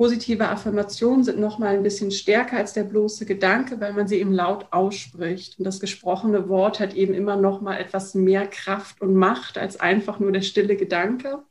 [0.00, 4.32] Positive Affirmationen sind nochmal ein bisschen stärker als der bloße Gedanke, weil man sie eben
[4.32, 5.58] laut ausspricht.
[5.58, 10.18] Und das gesprochene Wort hat eben immer nochmal etwas mehr Kraft und Macht als einfach
[10.18, 11.42] nur der stille Gedanke.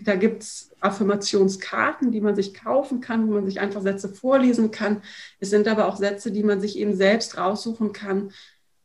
[0.00, 4.70] Da gibt es Affirmationskarten, die man sich kaufen kann, wo man sich einfach Sätze vorlesen
[4.70, 5.02] kann.
[5.40, 8.30] Es sind aber auch Sätze, die man sich eben selbst raussuchen kann.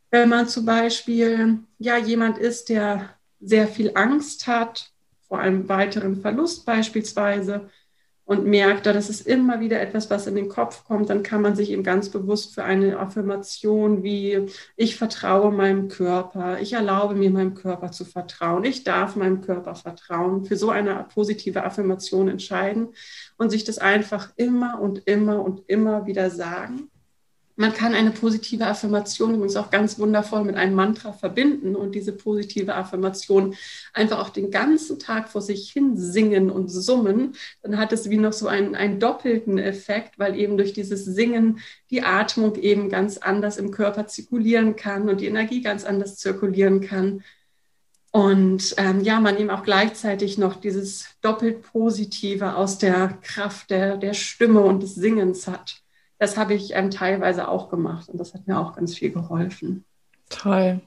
[0.10, 4.92] Wenn man zum Beispiel ja jemand ist, der sehr viel Angst hat,
[5.28, 7.70] vor einem weiteren Verlust beispielsweise,
[8.32, 11.58] und merkt, das ist immer wieder etwas, was in den Kopf kommt, dann kann man
[11.58, 17.30] sich eben ganz bewusst für eine Affirmation wie ich vertraue meinem Körper, ich erlaube mir
[17.30, 22.94] meinem Körper zu vertrauen, ich darf meinem Körper vertrauen, für so eine positive Affirmation entscheiden
[23.38, 26.90] und sich das einfach immer und immer und immer wieder sagen.
[27.62, 32.12] Man kann eine positive Affirmation übrigens auch ganz wundervoll mit einem Mantra verbinden und diese
[32.12, 33.54] positive Affirmation
[33.94, 37.36] einfach auch den ganzen Tag vor sich hin singen und summen.
[37.62, 41.60] Dann hat es wie noch so einen, einen doppelten Effekt, weil eben durch dieses Singen
[41.92, 46.82] die Atmung eben ganz anders im Körper zirkulieren kann und die Energie ganz anders zirkulieren
[46.82, 47.24] kann.
[48.10, 53.98] Und ähm, ja, man eben auch gleichzeitig noch dieses doppelt Positive aus der Kraft der,
[53.98, 55.81] der Stimme und des Singens hat
[56.22, 59.86] das habe ich ähm, teilweise auch gemacht und das hat mir auch ganz viel geholfen.
[60.30, 60.80] Toll.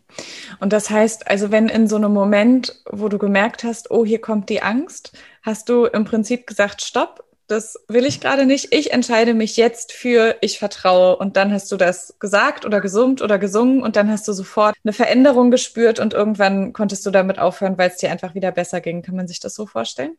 [0.60, 4.20] Und das heißt, also wenn in so einem Moment, wo du gemerkt hast, oh, hier
[4.20, 8.72] kommt die Angst, hast du im Prinzip gesagt, stopp, das will ich gerade nicht.
[8.72, 11.16] Ich entscheide mich jetzt für, ich vertraue.
[11.16, 14.76] Und dann hast du das gesagt oder gesummt oder gesungen und dann hast du sofort
[14.84, 18.80] eine Veränderung gespürt und irgendwann konntest du damit aufhören, weil es dir einfach wieder besser
[18.80, 19.02] ging.
[19.02, 20.16] Kann man sich das so vorstellen?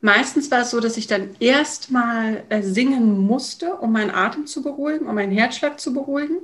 [0.00, 4.62] Meistens war es so, dass ich dann erstmal äh, singen musste, um meinen Atem zu
[4.62, 6.38] beruhigen, um meinen Herzschlag zu beruhigen,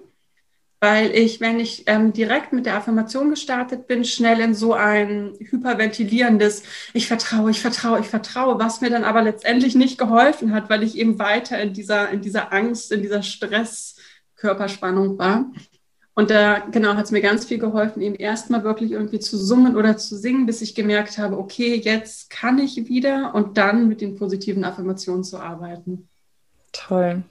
[0.81, 5.35] weil ich, wenn ich ähm, direkt mit der Affirmation gestartet bin, schnell in so ein
[5.39, 6.63] hyperventilierendes
[6.95, 10.83] Ich vertraue, ich vertraue, ich vertraue, was mir dann aber letztendlich nicht geholfen hat, weil
[10.83, 15.51] ich eben weiter in dieser, in dieser Angst, in dieser Stresskörperspannung war.
[16.15, 19.77] Und da, genau, hat es mir ganz viel geholfen, eben erstmal wirklich irgendwie zu summen
[19.77, 24.01] oder zu singen, bis ich gemerkt habe, okay, jetzt kann ich wieder und dann mit
[24.01, 26.09] den positiven Affirmationen zu arbeiten.
[26.73, 27.23] Toll.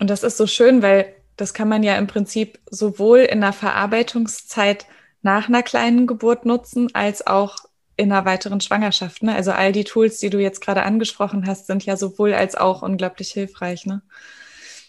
[0.00, 3.52] Und das ist so schön, weil das kann man ja im Prinzip sowohl in der
[3.52, 4.86] Verarbeitungszeit
[5.22, 7.56] nach einer kleinen Geburt nutzen, als auch
[7.96, 9.22] in einer weiteren Schwangerschaft.
[9.22, 9.34] Ne?
[9.34, 12.82] Also all die Tools, die du jetzt gerade angesprochen hast, sind ja sowohl als auch
[12.82, 13.86] unglaublich hilfreich.
[13.86, 14.02] Ne?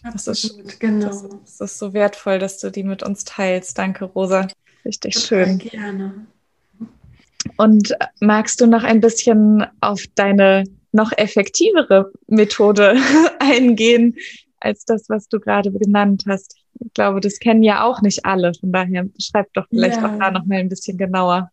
[0.02, 1.06] Das ist, genau.
[1.06, 3.76] Das, das, ist so wertvoll, dass du die mit uns teilst.
[3.78, 4.46] Danke, Rosa.
[4.84, 5.58] Richtig Total schön.
[5.58, 6.26] Gerne.
[7.56, 12.96] Und magst du noch ein bisschen auf deine noch effektivere Methode
[13.38, 14.16] eingehen
[14.60, 16.56] als das, was du gerade genannt hast?
[16.80, 18.52] Ich glaube, das kennen ja auch nicht alle.
[18.54, 20.06] Von daher beschreib doch vielleicht ja.
[20.14, 21.50] auch da noch mal ein bisschen genauer.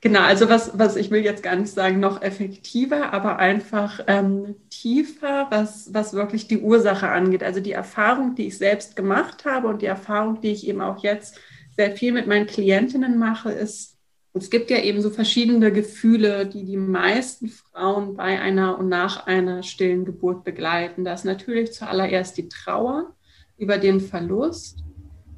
[0.00, 4.56] Genau, also was, was ich will jetzt gar nicht sagen, noch effektiver, aber einfach ähm,
[4.70, 7.42] tiefer, was, was wirklich die Ursache angeht.
[7.42, 11.02] Also die Erfahrung, die ich selbst gemacht habe und die Erfahrung, die ich eben auch
[11.02, 11.38] jetzt
[11.76, 13.96] sehr viel mit meinen Klientinnen mache, ist,
[14.32, 19.26] es gibt ja eben so verschiedene Gefühle, die die meisten Frauen bei einer und nach
[19.26, 21.04] einer stillen Geburt begleiten.
[21.04, 23.14] Da ist natürlich zuallererst die Trauer
[23.56, 24.85] über den Verlust.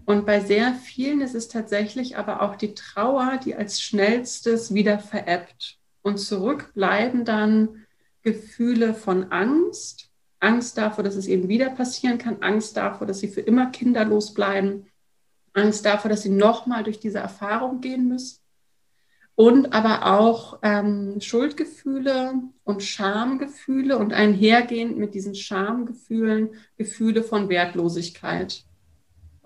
[0.09, 5.01] Und bei sehr vielen ist es tatsächlich aber auch die Trauer, die als schnellstes wieder
[5.01, 5.77] verebbt.
[6.01, 7.85] Und zurück bleiben dann
[8.23, 10.09] Gefühle von Angst,
[10.41, 14.33] Angst davor, dass es eben wieder passieren kann, Angst davor, dass sie für immer kinderlos
[14.33, 14.87] bleiben,
[15.53, 18.39] Angst davor, dass sie nochmal durch diese Erfahrung gehen müssen.
[19.35, 22.33] Und aber auch ähm, Schuldgefühle
[22.65, 28.65] und Schamgefühle und einhergehend mit diesen Schamgefühlen Gefühle von Wertlosigkeit.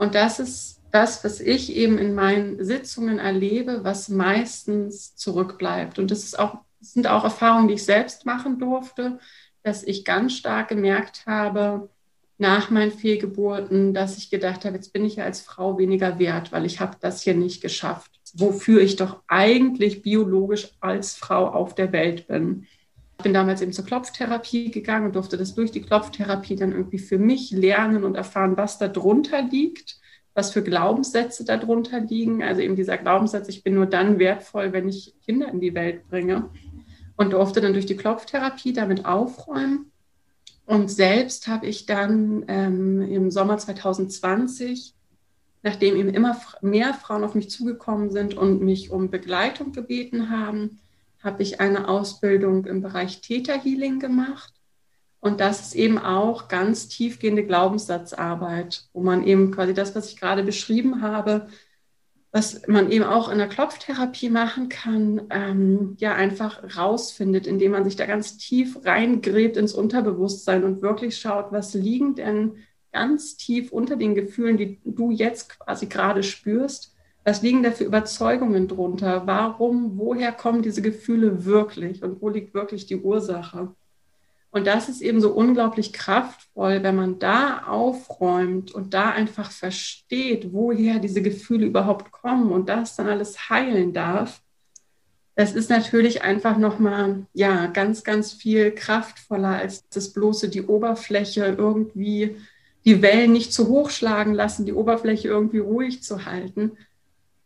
[0.02, 6.00] Und das ist das, was ich eben in meinen Sitzungen erlebe, was meistens zurückbleibt.
[6.00, 9.20] Und das, auch, das sind auch Erfahrungen, die ich selbst machen durfte,
[9.62, 11.88] dass ich ganz stark gemerkt habe,
[12.36, 16.50] nach meinen Fehlgeburten, dass ich gedacht habe, jetzt bin ich ja als Frau weniger wert,
[16.50, 21.76] weil ich habe das hier nicht geschafft, wofür ich doch eigentlich biologisch als Frau auf
[21.76, 22.66] der Welt bin.
[23.22, 26.98] Ich bin damals eben zur Klopftherapie gegangen und durfte das durch die Klopftherapie dann irgendwie
[26.98, 30.00] für mich lernen und erfahren, was da drunter liegt,
[30.34, 32.42] was für Glaubenssätze da drunter liegen.
[32.42, 36.08] Also eben dieser Glaubenssatz, ich bin nur dann wertvoll, wenn ich Kinder in die Welt
[36.08, 36.50] bringe.
[37.16, 39.92] und durfte dann durch die Klopftherapie damit aufräumen.
[40.66, 44.96] Und selbst habe ich dann ähm, im Sommer 2020,
[45.62, 50.80] nachdem eben immer mehr Frauen auf mich zugekommen sind und mich um Begleitung gebeten haben,
[51.22, 54.52] habe ich eine Ausbildung im Bereich Theta Healing gemacht.
[55.20, 60.16] Und das ist eben auch ganz tiefgehende Glaubenssatzarbeit, wo man eben quasi das, was ich
[60.18, 61.46] gerade beschrieben habe,
[62.32, 67.84] was man eben auch in der Klopftherapie machen kann, ähm, ja einfach rausfindet, indem man
[67.84, 72.56] sich da ganz tief reingräbt ins Unterbewusstsein und wirklich schaut, was liegen denn
[72.90, 76.91] ganz tief unter den Gefühlen, die du jetzt quasi gerade spürst.
[77.24, 79.26] Was liegen da für Überzeugungen drunter?
[79.26, 83.74] Warum, woher kommen diese Gefühle wirklich und wo liegt wirklich die Ursache?
[84.50, 90.52] Und das ist eben so unglaublich kraftvoll, wenn man da aufräumt und da einfach versteht,
[90.52, 94.42] woher diese Gefühle überhaupt kommen und das dann alles heilen darf.
[95.36, 101.46] Das ist natürlich einfach nochmal, ja, ganz, ganz viel kraftvoller als das bloße die Oberfläche
[101.46, 102.36] irgendwie,
[102.84, 106.72] die Wellen nicht zu hoch schlagen lassen, die Oberfläche irgendwie ruhig zu halten.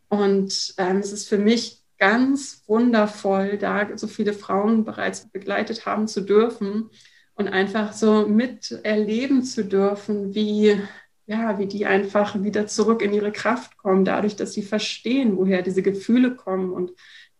[0.09, 6.07] Und ähm, es ist für mich ganz wundervoll, da so viele Frauen bereits begleitet haben
[6.07, 6.89] zu dürfen
[7.35, 10.79] und einfach so miterleben zu dürfen, wie,
[11.25, 15.61] ja, wie die einfach wieder zurück in ihre Kraft kommen, dadurch, dass sie verstehen, woher
[15.61, 16.91] diese Gefühle kommen und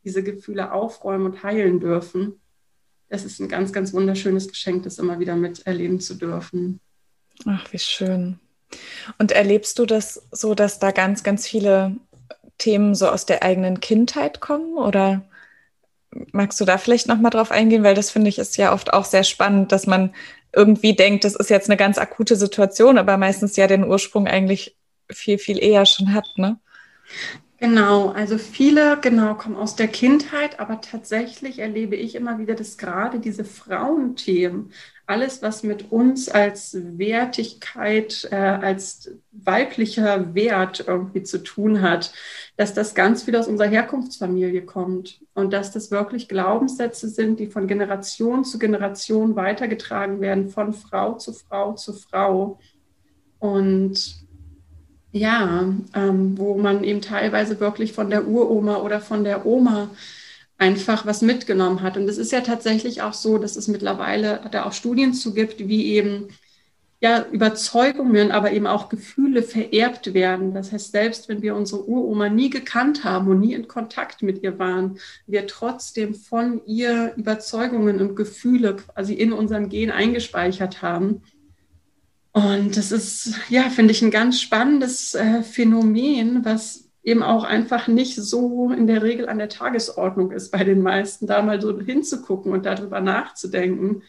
[0.04, 2.40] diese Gefühle aufräumen und heilen dürfen.
[3.10, 6.80] Das ist ein ganz, ganz wunderschönes Geschenk, das immer wieder miterleben zu dürfen.
[7.46, 8.40] Ach, wie schön.
[9.18, 11.96] Und erlebst du das so, dass da ganz, ganz viele
[12.58, 14.78] Themen so aus der eigenen Kindheit kommen?
[14.78, 15.24] Oder
[16.32, 17.84] magst du da vielleicht nochmal drauf eingehen?
[17.84, 20.14] Weil das finde ich ist ja oft auch sehr spannend, dass man
[20.54, 24.76] irgendwie denkt, das ist jetzt eine ganz akute Situation, aber meistens ja den Ursprung eigentlich
[25.10, 26.60] viel, viel eher schon hat, ne?
[27.60, 32.78] Genau, also viele genau kommen aus der Kindheit, aber tatsächlich erlebe ich immer wieder, dass
[32.78, 34.72] gerade diese Frauenthemen,
[35.08, 42.14] alles, was mit uns als Wertigkeit, äh, als weiblicher Wert irgendwie zu tun hat,
[42.58, 47.48] dass das ganz viel aus unserer Herkunftsfamilie kommt und dass das wirklich Glaubenssätze sind, die
[47.48, 52.60] von Generation zu Generation weitergetragen werden, von Frau zu Frau zu Frau.
[53.40, 54.28] Und
[55.14, 59.90] ja, ähm, wo man eben teilweise wirklich von der Uroma oder von der Oma
[60.58, 61.98] einfach was mitgenommen hat.
[61.98, 65.60] Und es ist ja tatsächlich auch so, dass es mittlerweile da auch Studien zu gibt,
[65.60, 66.30] wie eben
[67.00, 70.56] ja, Überzeugungen, aber eben auch Gefühle vererbt werden.
[70.56, 74.42] Das heißt, selbst wenn wir unsere Uroma nie gekannt haben und nie in Kontakt mit
[74.42, 81.22] ihr waren, wir trotzdem von ihr Überzeugungen und Gefühle quasi in unserem Gen eingespeichert haben.
[82.32, 87.88] Und das ist, ja, finde ich, ein ganz spannendes äh, Phänomen, was eben auch einfach
[87.88, 91.80] nicht so in der Regel an der Tagesordnung ist bei den meisten, da mal so
[91.80, 94.04] hinzugucken und darüber nachzudenken.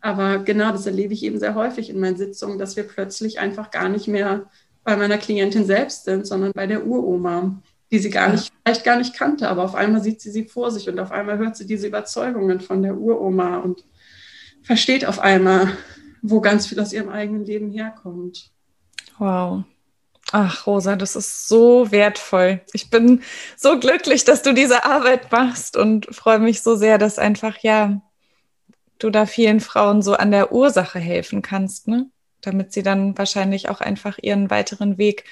[0.00, 3.72] Aber genau das erlebe ich eben sehr häufig in meinen Sitzungen, dass wir plötzlich einfach
[3.72, 4.48] gar nicht mehr
[4.84, 8.98] bei meiner Klientin selbst sind, sondern bei der Uroma, die sie gar nicht, vielleicht gar
[8.98, 11.66] nicht kannte, aber auf einmal sieht sie sie vor sich und auf einmal hört sie
[11.66, 13.84] diese Überzeugungen von der Uroma und
[14.62, 15.72] versteht auf einmal,
[16.22, 18.52] wo ganz viel aus ihrem eigenen Leben herkommt.
[19.18, 19.64] Wow.
[20.32, 22.60] Ach, Rosa, das ist so wertvoll.
[22.72, 23.22] Ich bin
[23.56, 28.00] so glücklich, dass du diese Arbeit machst und freue mich so sehr, dass einfach, ja,
[28.98, 32.10] du da vielen Frauen so an der Ursache helfen kannst, ne?
[32.40, 35.24] Damit sie dann wahrscheinlich auch einfach ihren weiteren Weg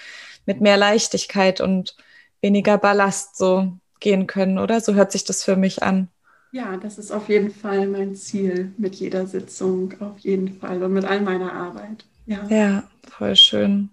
[0.46, 1.96] mit mehr Leichtigkeit und
[2.40, 4.80] weniger Ballast so gehen können, oder?
[4.80, 6.08] So hört sich das für mich an.
[6.50, 10.92] Ja, das ist auf jeden Fall mein Ziel mit jeder Sitzung, auf jeden Fall und
[10.92, 12.04] mit all meiner Arbeit.
[12.26, 13.90] Ja, ja voll schön.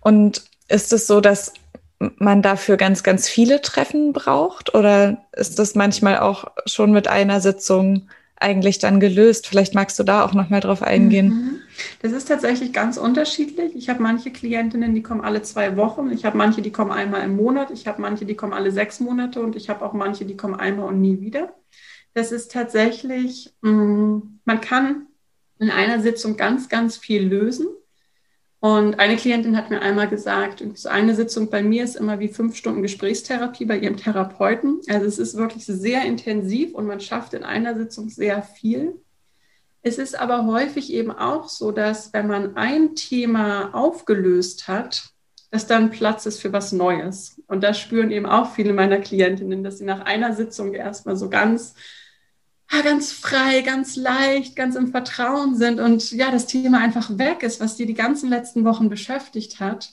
[0.00, 1.52] Und ist es so, dass
[2.18, 7.40] man dafür ganz, ganz viele Treffen braucht oder ist das manchmal auch schon mit einer
[7.40, 9.48] Sitzung eigentlich dann gelöst?
[9.48, 11.28] Vielleicht magst du da auch noch mal drauf eingehen.
[11.28, 11.58] Mhm.
[12.02, 13.74] Das ist tatsächlich ganz unterschiedlich.
[13.74, 16.10] Ich habe manche Klientinnen, die kommen alle zwei Wochen.
[16.12, 17.70] Ich habe manche, die kommen einmal im Monat.
[17.72, 20.54] Ich habe manche, die kommen alle sechs Monate und ich habe auch manche, die kommen
[20.54, 21.52] einmal und nie wieder.
[22.14, 25.07] Das ist tatsächlich, mm, man kann
[25.58, 27.66] in einer Sitzung ganz, ganz viel lösen.
[28.60, 32.28] Und eine Klientin hat mir einmal gesagt, so eine Sitzung bei mir ist immer wie
[32.28, 34.80] fünf Stunden Gesprächstherapie bei ihrem Therapeuten.
[34.88, 39.00] Also es ist wirklich sehr intensiv und man schafft in einer Sitzung sehr viel.
[39.82, 45.10] Es ist aber häufig eben auch so, dass wenn man ein Thema aufgelöst hat,
[45.50, 47.40] dass dann Platz ist für was Neues.
[47.46, 51.30] Und das spüren eben auch viele meiner Klientinnen, dass sie nach einer Sitzung erstmal so
[51.30, 51.74] ganz
[52.82, 57.60] ganz frei, ganz leicht, ganz im Vertrauen sind und ja, das Thema einfach weg ist,
[57.60, 59.90] was dir die ganzen letzten Wochen beschäftigt hat.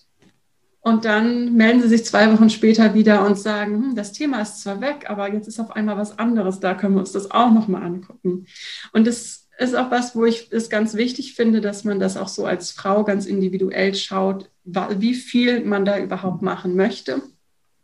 [0.81, 4.61] Und dann melden sie sich zwei Wochen später wieder und sagen, hm, das Thema ist
[4.61, 7.51] zwar weg, aber jetzt ist auf einmal was anderes, da können wir uns das auch
[7.51, 8.45] nochmal angucken.
[8.93, 12.27] Und das ist auch was, wo ich es ganz wichtig finde, dass man das auch
[12.27, 17.21] so als Frau ganz individuell schaut, wie viel man da überhaupt machen möchte.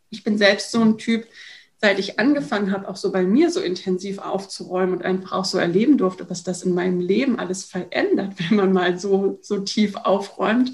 [0.09, 1.25] Ich bin selbst so ein Typ,
[1.81, 5.57] seit ich angefangen habe, auch so bei mir so intensiv aufzuräumen und einfach auch so
[5.57, 9.95] erleben durfte, was das in meinem Leben alles verändert, wenn man mal so, so tief
[9.95, 10.73] aufräumt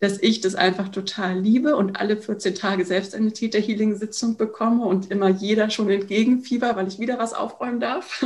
[0.00, 5.10] dass ich das einfach total liebe und alle 14 Tage selbst eine Täter-Healing-Sitzung bekomme und
[5.10, 8.24] immer jeder schon entgegenfieber, weil ich wieder was aufräumen darf.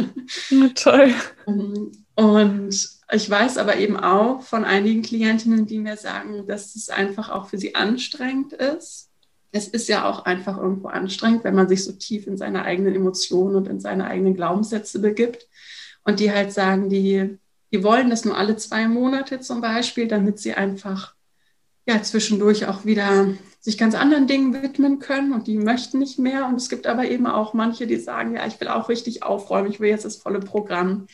[0.50, 1.12] Na, toll.
[2.16, 7.28] Und ich weiß aber eben auch von einigen Klientinnen, die mir sagen, dass es einfach
[7.28, 9.10] auch für sie anstrengend ist.
[9.57, 12.94] Es ist ja auch einfach irgendwo anstrengend, wenn man sich so tief in seine eigenen
[12.94, 15.48] Emotionen und in seine eigenen Glaubenssätze begibt.
[16.02, 17.38] Und die halt sagen, die,
[17.72, 21.14] die wollen das nur alle zwei Monate zum Beispiel, damit sie einfach
[21.86, 23.28] ja zwischendurch auch wieder
[23.61, 26.46] sich ganz anderen Dingen widmen können und die möchten nicht mehr.
[26.46, 29.70] Und es gibt aber eben auch manche, die sagen, ja, ich will auch richtig aufräumen,
[29.70, 31.07] ich will jetzt das volle Programm.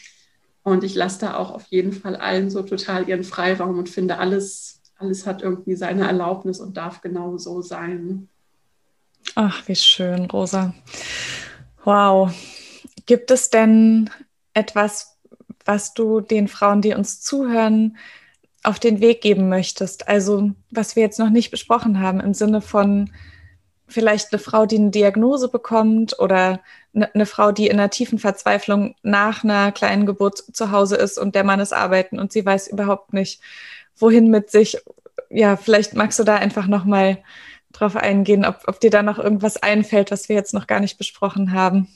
[0.62, 4.18] Und ich lasse da auch auf jeden Fall allen so total ihren Freiraum und finde,
[4.18, 8.28] alles, alles hat irgendwie seine Erlaubnis und darf genau so sein.
[9.34, 10.74] Ach, wie schön, Rosa.
[11.84, 12.32] Wow.
[13.06, 14.10] Gibt es denn
[14.54, 15.18] etwas,
[15.64, 17.96] was du den Frauen, die uns zuhören,
[18.62, 20.08] auf den Weg geben möchtest.
[20.08, 23.10] Also was wir jetzt noch nicht besprochen haben im Sinne von
[23.88, 26.60] vielleicht eine Frau, die eine Diagnose bekommt oder
[26.94, 31.18] eine, eine Frau, die in einer tiefen Verzweiflung nach einer kleinen Geburt zu Hause ist
[31.18, 33.40] und der Mann ist arbeiten und sie weiß überhaupt nicht,
[34.00, 34.78] wohin mit sich.
[35.30, 37.18] Ja, vielleicht magst du da einfach noch mal
[37.72, 40.98] drauf eingehen, ob, ob dir da noch irgendwas einfällt, was wir jetzt noch gar nicht
[40.98, 41.88] besprochen haben.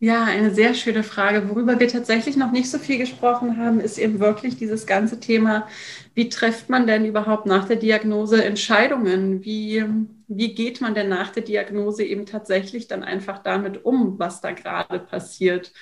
[0.00, 1.48] Ja, eine sehr schöne Frage.
[1.50, 5.66] Worüber wir tatsächlich noch nicht so viel gesprochen haben, ist eben wirklich dieses ganze Thema,
[6.14, 9.44] wie trifft man denn überhaupt nach der Diagnose Entscheidungen?
[9.44, 9.84] Wie,
[10.28, 14.52] wie geht man denn nach der Diagnose eben tatsächlich dann einfach damit um, was da
[14.52, 15.72] gerade passiert?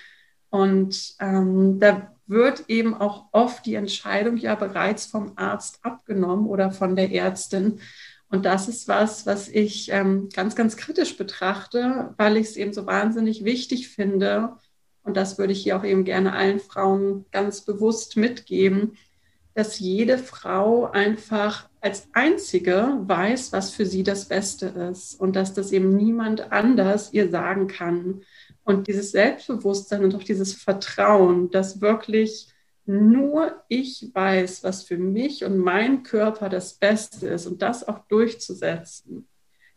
[0.51, 6.72] Und ähm, da wird eben auch oft die Entscheidung ja bereits vom Arzt abgenommen oder
[6.72, 7.80] von der Ärztin.
[8.28, 12.72] Und das ist was, was ich ähm, ganz, ganz kritisch betrachte, weil ich es eben
[12.72, 14.57] so wahnsinnig wichtig finde.
[15.05, 18.97] Und das würde ich hier auch eben gerne allen Frauen ganz bewusst mitgeben,
[19.55, 25.55] dass jede Frau einfach als einzige weiß, was für sie das Beste ist und dass
[25.55, 28.22] das eben niemand anders ihr sagen kann.
[28.66, 32.48] Und dieses Selbstbewusstsein und auch dieses Vertrauen, dass wirklich
[32.84, 38.00] nur ich weiß, was für mich und mein Körper das Beste ist und das auch
[38.08, 39.28] durchzusetzen.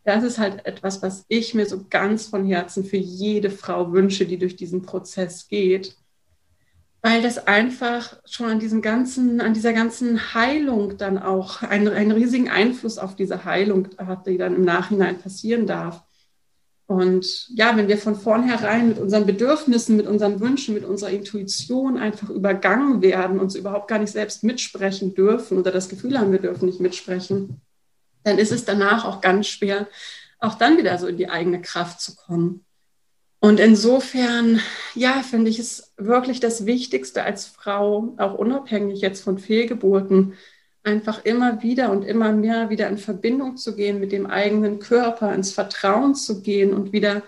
[0.04, 4.26] Das ist halt etwas, was ich mir so ganz von Herzen für jede Frau wünsche,
[4.26, 5.96] die durch diesen Prozess geht.
[7.00, 12.10] Weil das einfach schon an diesem ganzen, an dieser ganzen Heilung dann auch einen, einen
[12.10, 16.02] riesigen Einfluss auf diese Heilung hat, die dann im Nachhinein passieren darf.
[16.90, 21.96] Und ja, wenn wir von vornherein mit unseren Bedürfnissen, mit unseren Wünschen, mit unserer Intuition
[21.96, 26.32] einfach übergangen werden, und uns überhaupt gar nicht selbst mitsprechen dürfen oder das Gefühl haben,
[26.32, 27.60] wir dürfen nicht mitsprechen,
[28.24, 29.86] dann ist es danach auch ganz schwer,
[30.40, 32.64] auch dann wieder so in die eigene Kraft zu kommen.
[33.38, 34.60] Und insofern,
[34.96, 40.34] ja, finde ich es wirklich das Wichtigste als Frau, auch unabhängig jetzt von Fehlgeburten,
[40.82, 45.34] einfach immer wieder und immer mehr wieder in Verbindung zu gehen mit dem eigenen Körper,
[45.34, 47.22] ins Vertrauen zu gehen und wieder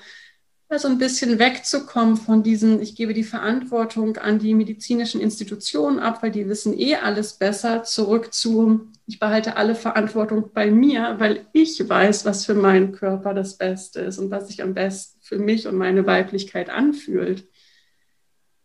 [0.79, 6.23] so ein bisschen wegzukommen von diesen, ich gebe die Verantwortung an die medizinischen Institutionen ab,
[6.23, 11.47] weil die wissen eh alles besser, zurück zu, ich behalte alle Verantwortung bei mir, weil
[11.53, 15.39] ich weiß, was für meinen Körper das Beste ist und was sich am besten für
[15.39, 17.47] mich und meine Weiblichkeit anfühlt.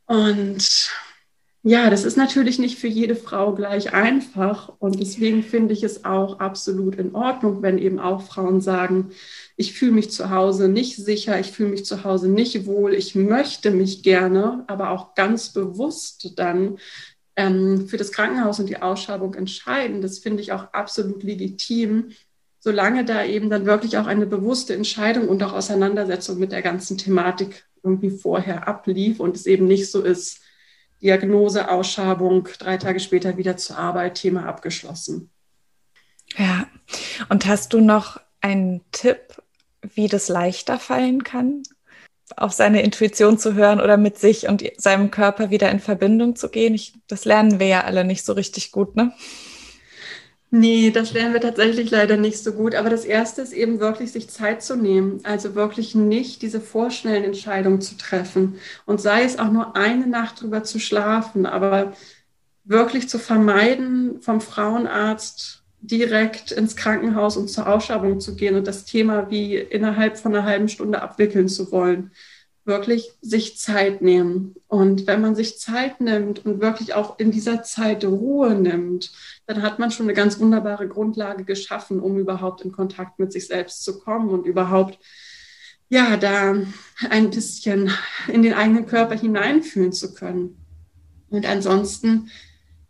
[0.06, 0.90] Und
[1.64, 4.74] ja, das ist natürlich nicht für jede Frau gleich einfach.
[4.80, 9.10] Und deswegen finde ich es auch absolut in Ordnung, wenn eben auch Frauen sagen,
[9.56, 13.16] ich fühle mich zu Hause nicht sicher, ich fühle mich zu Hause nicht wohl, ich
[13.16, 16.78] möchte mich gerne, aber auch ganz bewusst dann
[17.36, 20.02] ähm, für das Krankenhaus und die Ausschreibung entscheiden.
[20.02, 22.12] Das finde ich auch absolut legitim,
[22.60, 26.98] solange da eben dann wirklich auch eine bewusste Entscheidung und auch Auseinandersetzung mit der ganzen
[26.98, 30.42] Thematik irgendwie vorher ablief und es eben nicht so ist,
[31.02, 35.30] Diagnose, Ausschabung, drei Tage später wieder zur Arbeit, Thema abgeschlossen.
[36.36, 36.68] Ja,
[37.30, 39.42] und hast du noch einen Tipp,
[39.82, 41.64] wie das leichter fallen kann,
[42.36, 46.50] auf seine Intuition zu hören oder mit sich und seinem Körper wieder in Verbindung zu
[46.50, 46.74] gehen?
[46.74, 49.14] Ich, das lernen wir ja alle nicht so richtig gut, ne?
[50.50, 52.74] Nee, das lernen wir tatsächlich leider nicht so gut.
[52.74, 55.20] Aber das Erste ist eben wirklich, sich Zeit zu nehmen.
[55.24, 58.56] Also wirklich nicht diese vorschnellen Entscheidungen zu treffen.
[58.86, 61.94] Und sei es auch nur eine Nacht drüber zu schlafen, aber
[62.64, 68.86] wirklich zu vermeiden, vom Frauenarzt direkt ins Krankenhaus und zur Ausschabung zu gehen und das
[68.86, 72.12] Thema wie innerhalb von einer halben Stunde abwickeln zu wollen.
[72.68, 74.56] Wirklich sich Zeit nehmen.
[74.68, 79.14] Und wenn man sich Zeit nimmt und wirklich auch in dieser Zeit Ruhe nimmt,
[79.46, 83.48] dann hat man schon eine ganz wunderbare Grundlage geschaffen, um überhaupt in Kontakt mit sich
[83.48, 85.00] selbst zu kommen und überhaupt
[85.90, 86.56] ja, da
[87.10, 87.90] ein bisschen
[88.28, 90.58] in den eigenen Körper hineinfühlen zu können.
[91.30, 92.30] Und ansonsten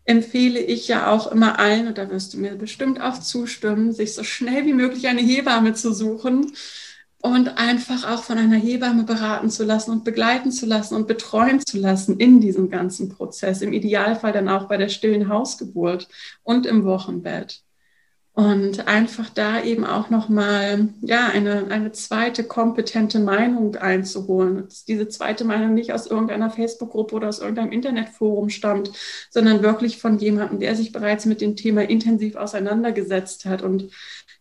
[0.06, 4.16] empfehle ich ja auch immer allen, und da wirst du mir bestimmt auch zustimmen, sich
[4.16, 6.54] so schnell wie möglich eine Hebamme zu suchen
[7.22, 11.59] und einfach auch von einer Hebamme beraten zu lassen und begleiten zu lassen und betreuen
[11.59, 13.61] zu lassen in diesem ganzen Prozess.
[13.61, 16.07] Im Idealfall dann auch bei der stillen Hausgeburt
[16.43, 17.63] und im Wochenbett
[18.38, 24.65] und einfach da eben auch nochmal ja, eine, eine zweite kompetente Meinung einzuholen.
[24.65, 28.91] Dass diese zweite Meinung nicht aus irgendeiner Facebook-Gruppe oder aus irgendeinem Internetforum stammt,
[29.32, 33.89] sondern wirklich von jemandem, der sich bereits mit dem Thema intensiv auseinandergesetzt hat und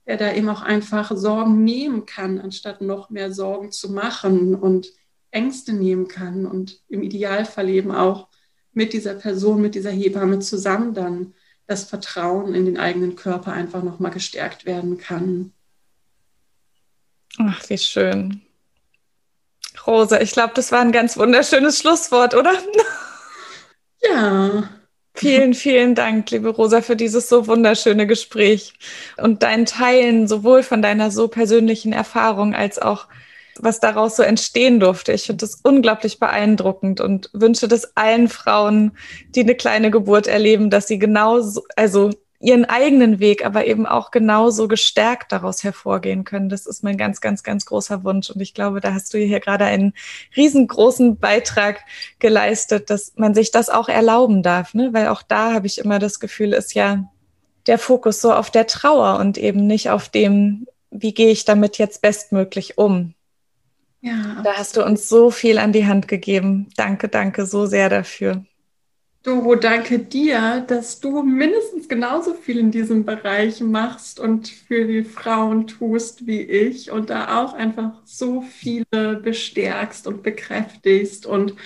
[0.06, 4.88] der da eben auch einfach Sorgen nehmen kann, anstatt noch mehr Sorgen zu machen und
[5.30, 8.28] Ängste nehmen kann und im Idealfall eben auch
[8.72, 11.34] mit dieser Person, mit dieser Hebamme zusammen dann
[11.66, 15.52] das Vertrauen in den eigenen Körper einfach nochmal gestärkt werden kann.
[17.38, 18.42] Ach, wie schön.
[19.86, 22.52] Rosa, ich glaube, das war ein ganz wunderschönes Schlusswort, oder?
[24.02, 24.68] Ja.
[25.16, 28.74] Vielen, vielen Dank, liebe Rosa, für dieses so wunderschöne Gespräch
[29.16, 33.08] und dein Teilen sowohl von deiner so persönlichen Erfahrung als auch
[33.58, 35.12] was daraus so entstehen durfte.
[35.12, 38.92] Ich finde das unglaublich beeindruckend und wünsche das allen Frauen,
[39.30, 42.10] die eine kleine Geburt erleben, dass sie genauso, also
[42.40, 46.48] ihren eigenen Weg, aber eben auch genauso gestärkt daraus hervorgehen können.
[46.48, 48.30] Das ist mein ganz, ganz, ganz großer Wunsch.
[48.30, 49.94] Und ich glaube, da hast du hier gerade einen
[50.36, 51.80] riesengroßen Beitrag
[52.18, 54.92] geleistet, dass man sich das auch erlauben darf, ne?
[54.92, 57.04] Weil auch da habe ich immer das Gefühl, ist ja
[57.66, 61.78] der Fokus so auf der Trauer und eben nicht auf dem, wie gehe ich damit
[61.78, 63.14] jetzt bestmöglich um.
[64.00, 64.40] Ja.
[64.44, 66.68] Da hast du uns so viel an die Hand gegeben.
[66.76, 68.44] Danke, danke so sehr dafür.
[69.26, 75.02] Doro, danke dir, dass du mindestens genauso viel in diesem Bereich machst und für die
[75.02, 81.56] Frauen tust wie ich und da auch einfach so viele bestärkst und bekräftigst und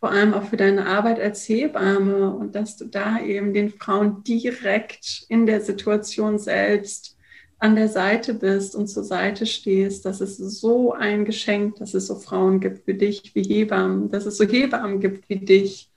[0.00, 4.24] vor allem auch für deine Arbeit als Hebamme und dass du da eben den Frauen
[4.24, 7.18] direkt in der Situation selbst
[7.58, 12.06] an der Seite bist und zur Seite stehst, dass es so ein Geschenk, dass es
[12.06, 15.91] so Frauen gibt wie dich, wie Hebammen, dass es so Hebammen gibt wie dich.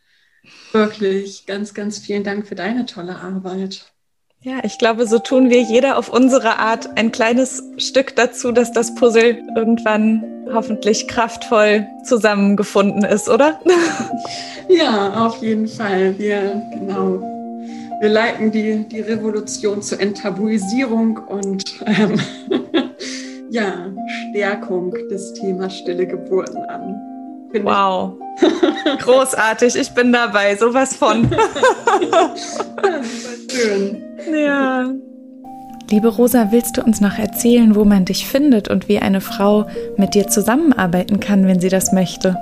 [0.71, 3.91] Wirklich ganz, ganz vielen Dank für deine tolle Arbeit.
[4.41, 8.71] Ja, ich glaube, so tun wir jeder auf unsere Art ein kleines Stück dazu, dass
[8.71, 10.23] das Puzzle irgendwann
[10.53, 13.59] hoffentlich kraftvoll zusammengefunden ist, oder?
[14.67, 16.17] Ja, auf jeden Fall.
[16.17, 17.19] Wir, genau,
[18.01, 22.19] wir leiten die, die Revolution zur Enttabuisierung und ähm,
[23.51, 23.93] ja,
[24.31, 27.04] Stärkung des Themas stille Geburten an.
[27.63, 28.19] Wow.
[28.99, 31.29] Großartig, ich bin dabei, sowas von.
[33.49, 34.03] schön.
[34.33, 34.91] Ja.
[35.89, 39.67] Liebe Rosa, willst du uns noch erzählen, wo man dich findet und wie eine Frau
[39.97, 42.37] mit dir zusammenarbeiten kann, wenn sie das möchte?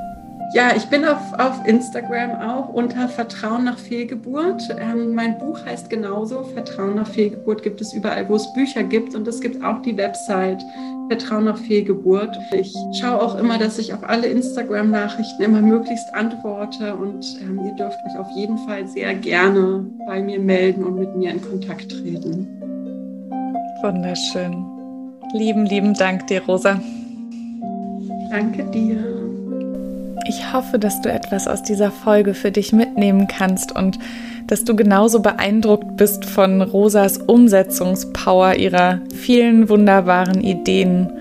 [0.54, 4.62] Ja, ich bin auf, auf Instagram auch unter Vertrauen nach Fehlgeburt.
[4.80, 9.16] Ähm, mein Buch heißt genauso, Vertrauen nach Fehlgeburt gibt es überall, wo es Bücher gibt.
[9.16, 10.64] Und es gibt auch die Website
[11.10, 12.38] Vertrauen nach Fehlgeburt.
[12.52, 16.96] Ich schaue auch immer, dass ich auf alle Instagram-Nachrichten immer möglichst antworte.
[16.96, 21.16] Und ähm, ihr dürft euch auf jeden Fall sehr gerne bei mir melden und mit
[21.16, 22.48] mir in Kontakt treten.
[23.82, 24.64] Wunderschön.
[25.34, 26.80] Lieben, lieben Dank dir, Rosa.
[28.30, 29.13] Danke dir.
[30.26, 34.00] Ich hoffe, dass du etwas aus dieser Folge für dich mitnehmen kannst und
[34.48, 41.12] dass du genauso beeindruckt bist von Rosas Umsetzungspower ihrer vielen wunderbaren Ideen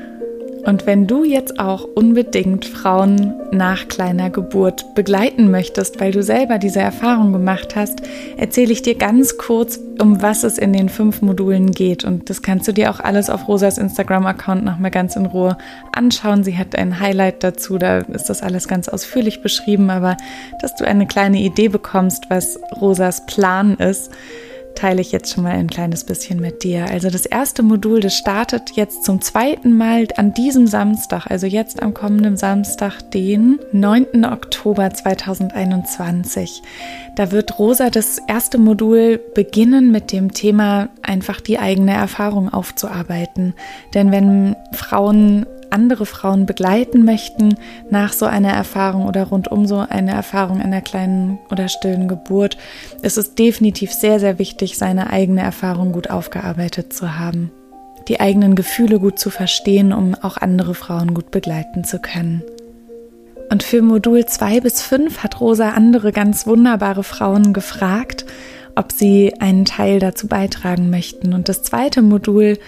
[0.65, 6.59] und wenn du jetzt auch unbedingt Frauen nach kleiner Geburt begleiten möchtest, weil du selber
[6.59, 8.03] diese Erfahrung gemacht hast,
[8.37, 12.05] erzähle ich dir ganz kurz, um was es in den fünf Modulen geht.
[12.05, 15.59] Und das kannst du dir auch alles auf Rosas Instagram-Account nochmal ganz in Ruhe
[15.93, 16.45] anschauen.
[16.45, 20.17] Sie hat ein Highlight dazu, da ist das alles ganz ausführlich beschrieben, aber
[20.61, 24.13] dass du eine kleine Idee bekommst, was Rosas Plan ist
[24.75, 26.87] teile ich jetzt schon mal ein kleines bisschen mit dir.
[26.87, 31.83] Also das erste Modul, das startet jetzt zum zweiten Mal an diesem Samstag, also jetzt
[31.83, 34.25] am kommenden Samstag, den 9.
[34.25, 36.62] Oktober 2021.
[37.14, 43.55] Da wird Rosa das erste Modul beginnen mit dem Thema einfach die eigene Erfahrung aufzuarbeiten.
[43.95, 47.57] Denn wenn Frauen andere Frauen begleiten möchten
[47.91, 52.57] nach so einer Erfahrung oder rund um so eine Erfahrung einer kleinen oder stillen Geburt,
[53.03, 57.51] ist es definitiv sehr, sehr wichtig, seine eigene Erfahrung gut aufgearbeitet zu haben.
[58.09, 62.43] Die eigenen Gefühle gut zu verstehen, um auch andere Frauen gut begleiten zu können.
[63.51, 68.25] Und für Modul 2 bis 5 hat Rosa andere ganz wunderbare Frauen gefragt,
[68.75, 71.35] ob sie einen Teil dazu beitragen möchten.
[71.35, 72.59] Und das zweite Modul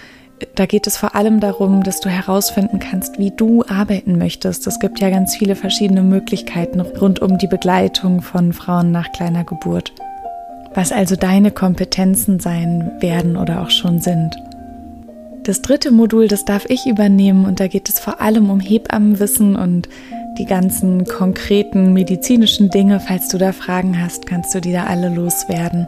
[0.55, 4.67] da geht es vor allem darum, dass du herausfinden kannst, wie du arbeiten möchtest.
[4.67, 9.43] Es gibt ja ganz viele verschiedene Möglichkeiten rund um die Begleitung von Frauen nach kleiner
[9.43, 9.93] Geburt.
[10.73, 14.35] Was also deine Kompetenzen sein werden oder auch schon sind.
[15.43, 19.55] Das dritte Modul, das darf ich übernehmen und da geht es vor allem um Hebammenwissen
[19.55, 19.87] und
[20.37, 22.99] die ganzen konkreten medizinischen Dinge.
[22.99, 25.87] Falls du da Fragen hast, kannst du die da alle loswerden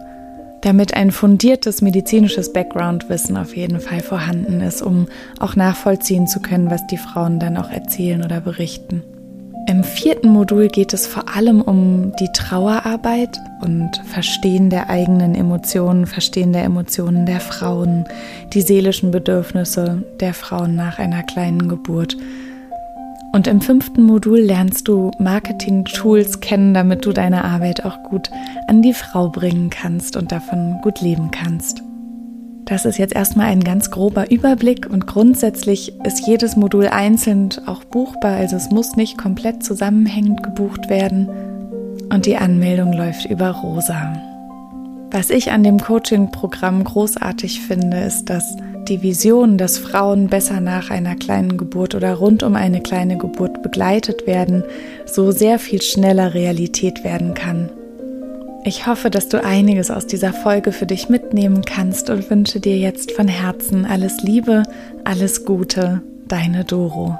[0.61, 5.07] damit ein fundiertes medizinisches Background-Wissen auf jeden Fall vorhanden ist, um
[5.39, 9.03] auch nachvollziehen zu können, was die Frauen dann auch erzählen oder berichten.
[9.69, 16.05] Im vierten Modul geht es vor allem um die Trauerarbeit und Verstehen der eigenen Emotionen,
[16.05, 18.05] Verstehen der Emotionen der Frauen,
[18.53, 22.15] die seelischen Bedürfnisse der Frauen nach einer kleinen Geburt
[23.33, 28.29] und im fünften Modul lernst du Marketing-Tools kennen, damit du deine Arbeit auch gut
[28.67, 31.83] an die Frau bringen kannst und davon gut leben kannst.
[32.65, 37.85] Das ist jetzt erstmal ein ganz grober Überblick und grundsätzlich ist jedes Modul einzeln auch
[37.85, 41.29] buchbar, also es muss nicht komplett zusammenhängend gebucht werden.
[42.09, 44.13] Und die Anmeldung läuft über Rosa.
[45.11, 48.57] Was ich an dem Coaching-Programm großartig finde, ist, dass
[48.89, 53.61] die Vision, dass Frauen besser nach einer kleinen Geburt oder rund um eine kleine Geburt
[53.61, 54.63] begleitet werden,
[55.05, 57.69] so sehr viel schneller Realität werden kann.
[58.63, 62.77] Ich hoffe, dass du einiges aus dieser Folge für dich mitnehmen kannst und wünsche dir
[62.77, 64.63] jetzt von Herzen alles Liebe,
[65.05, 67.17] alles Gute, deine Doro.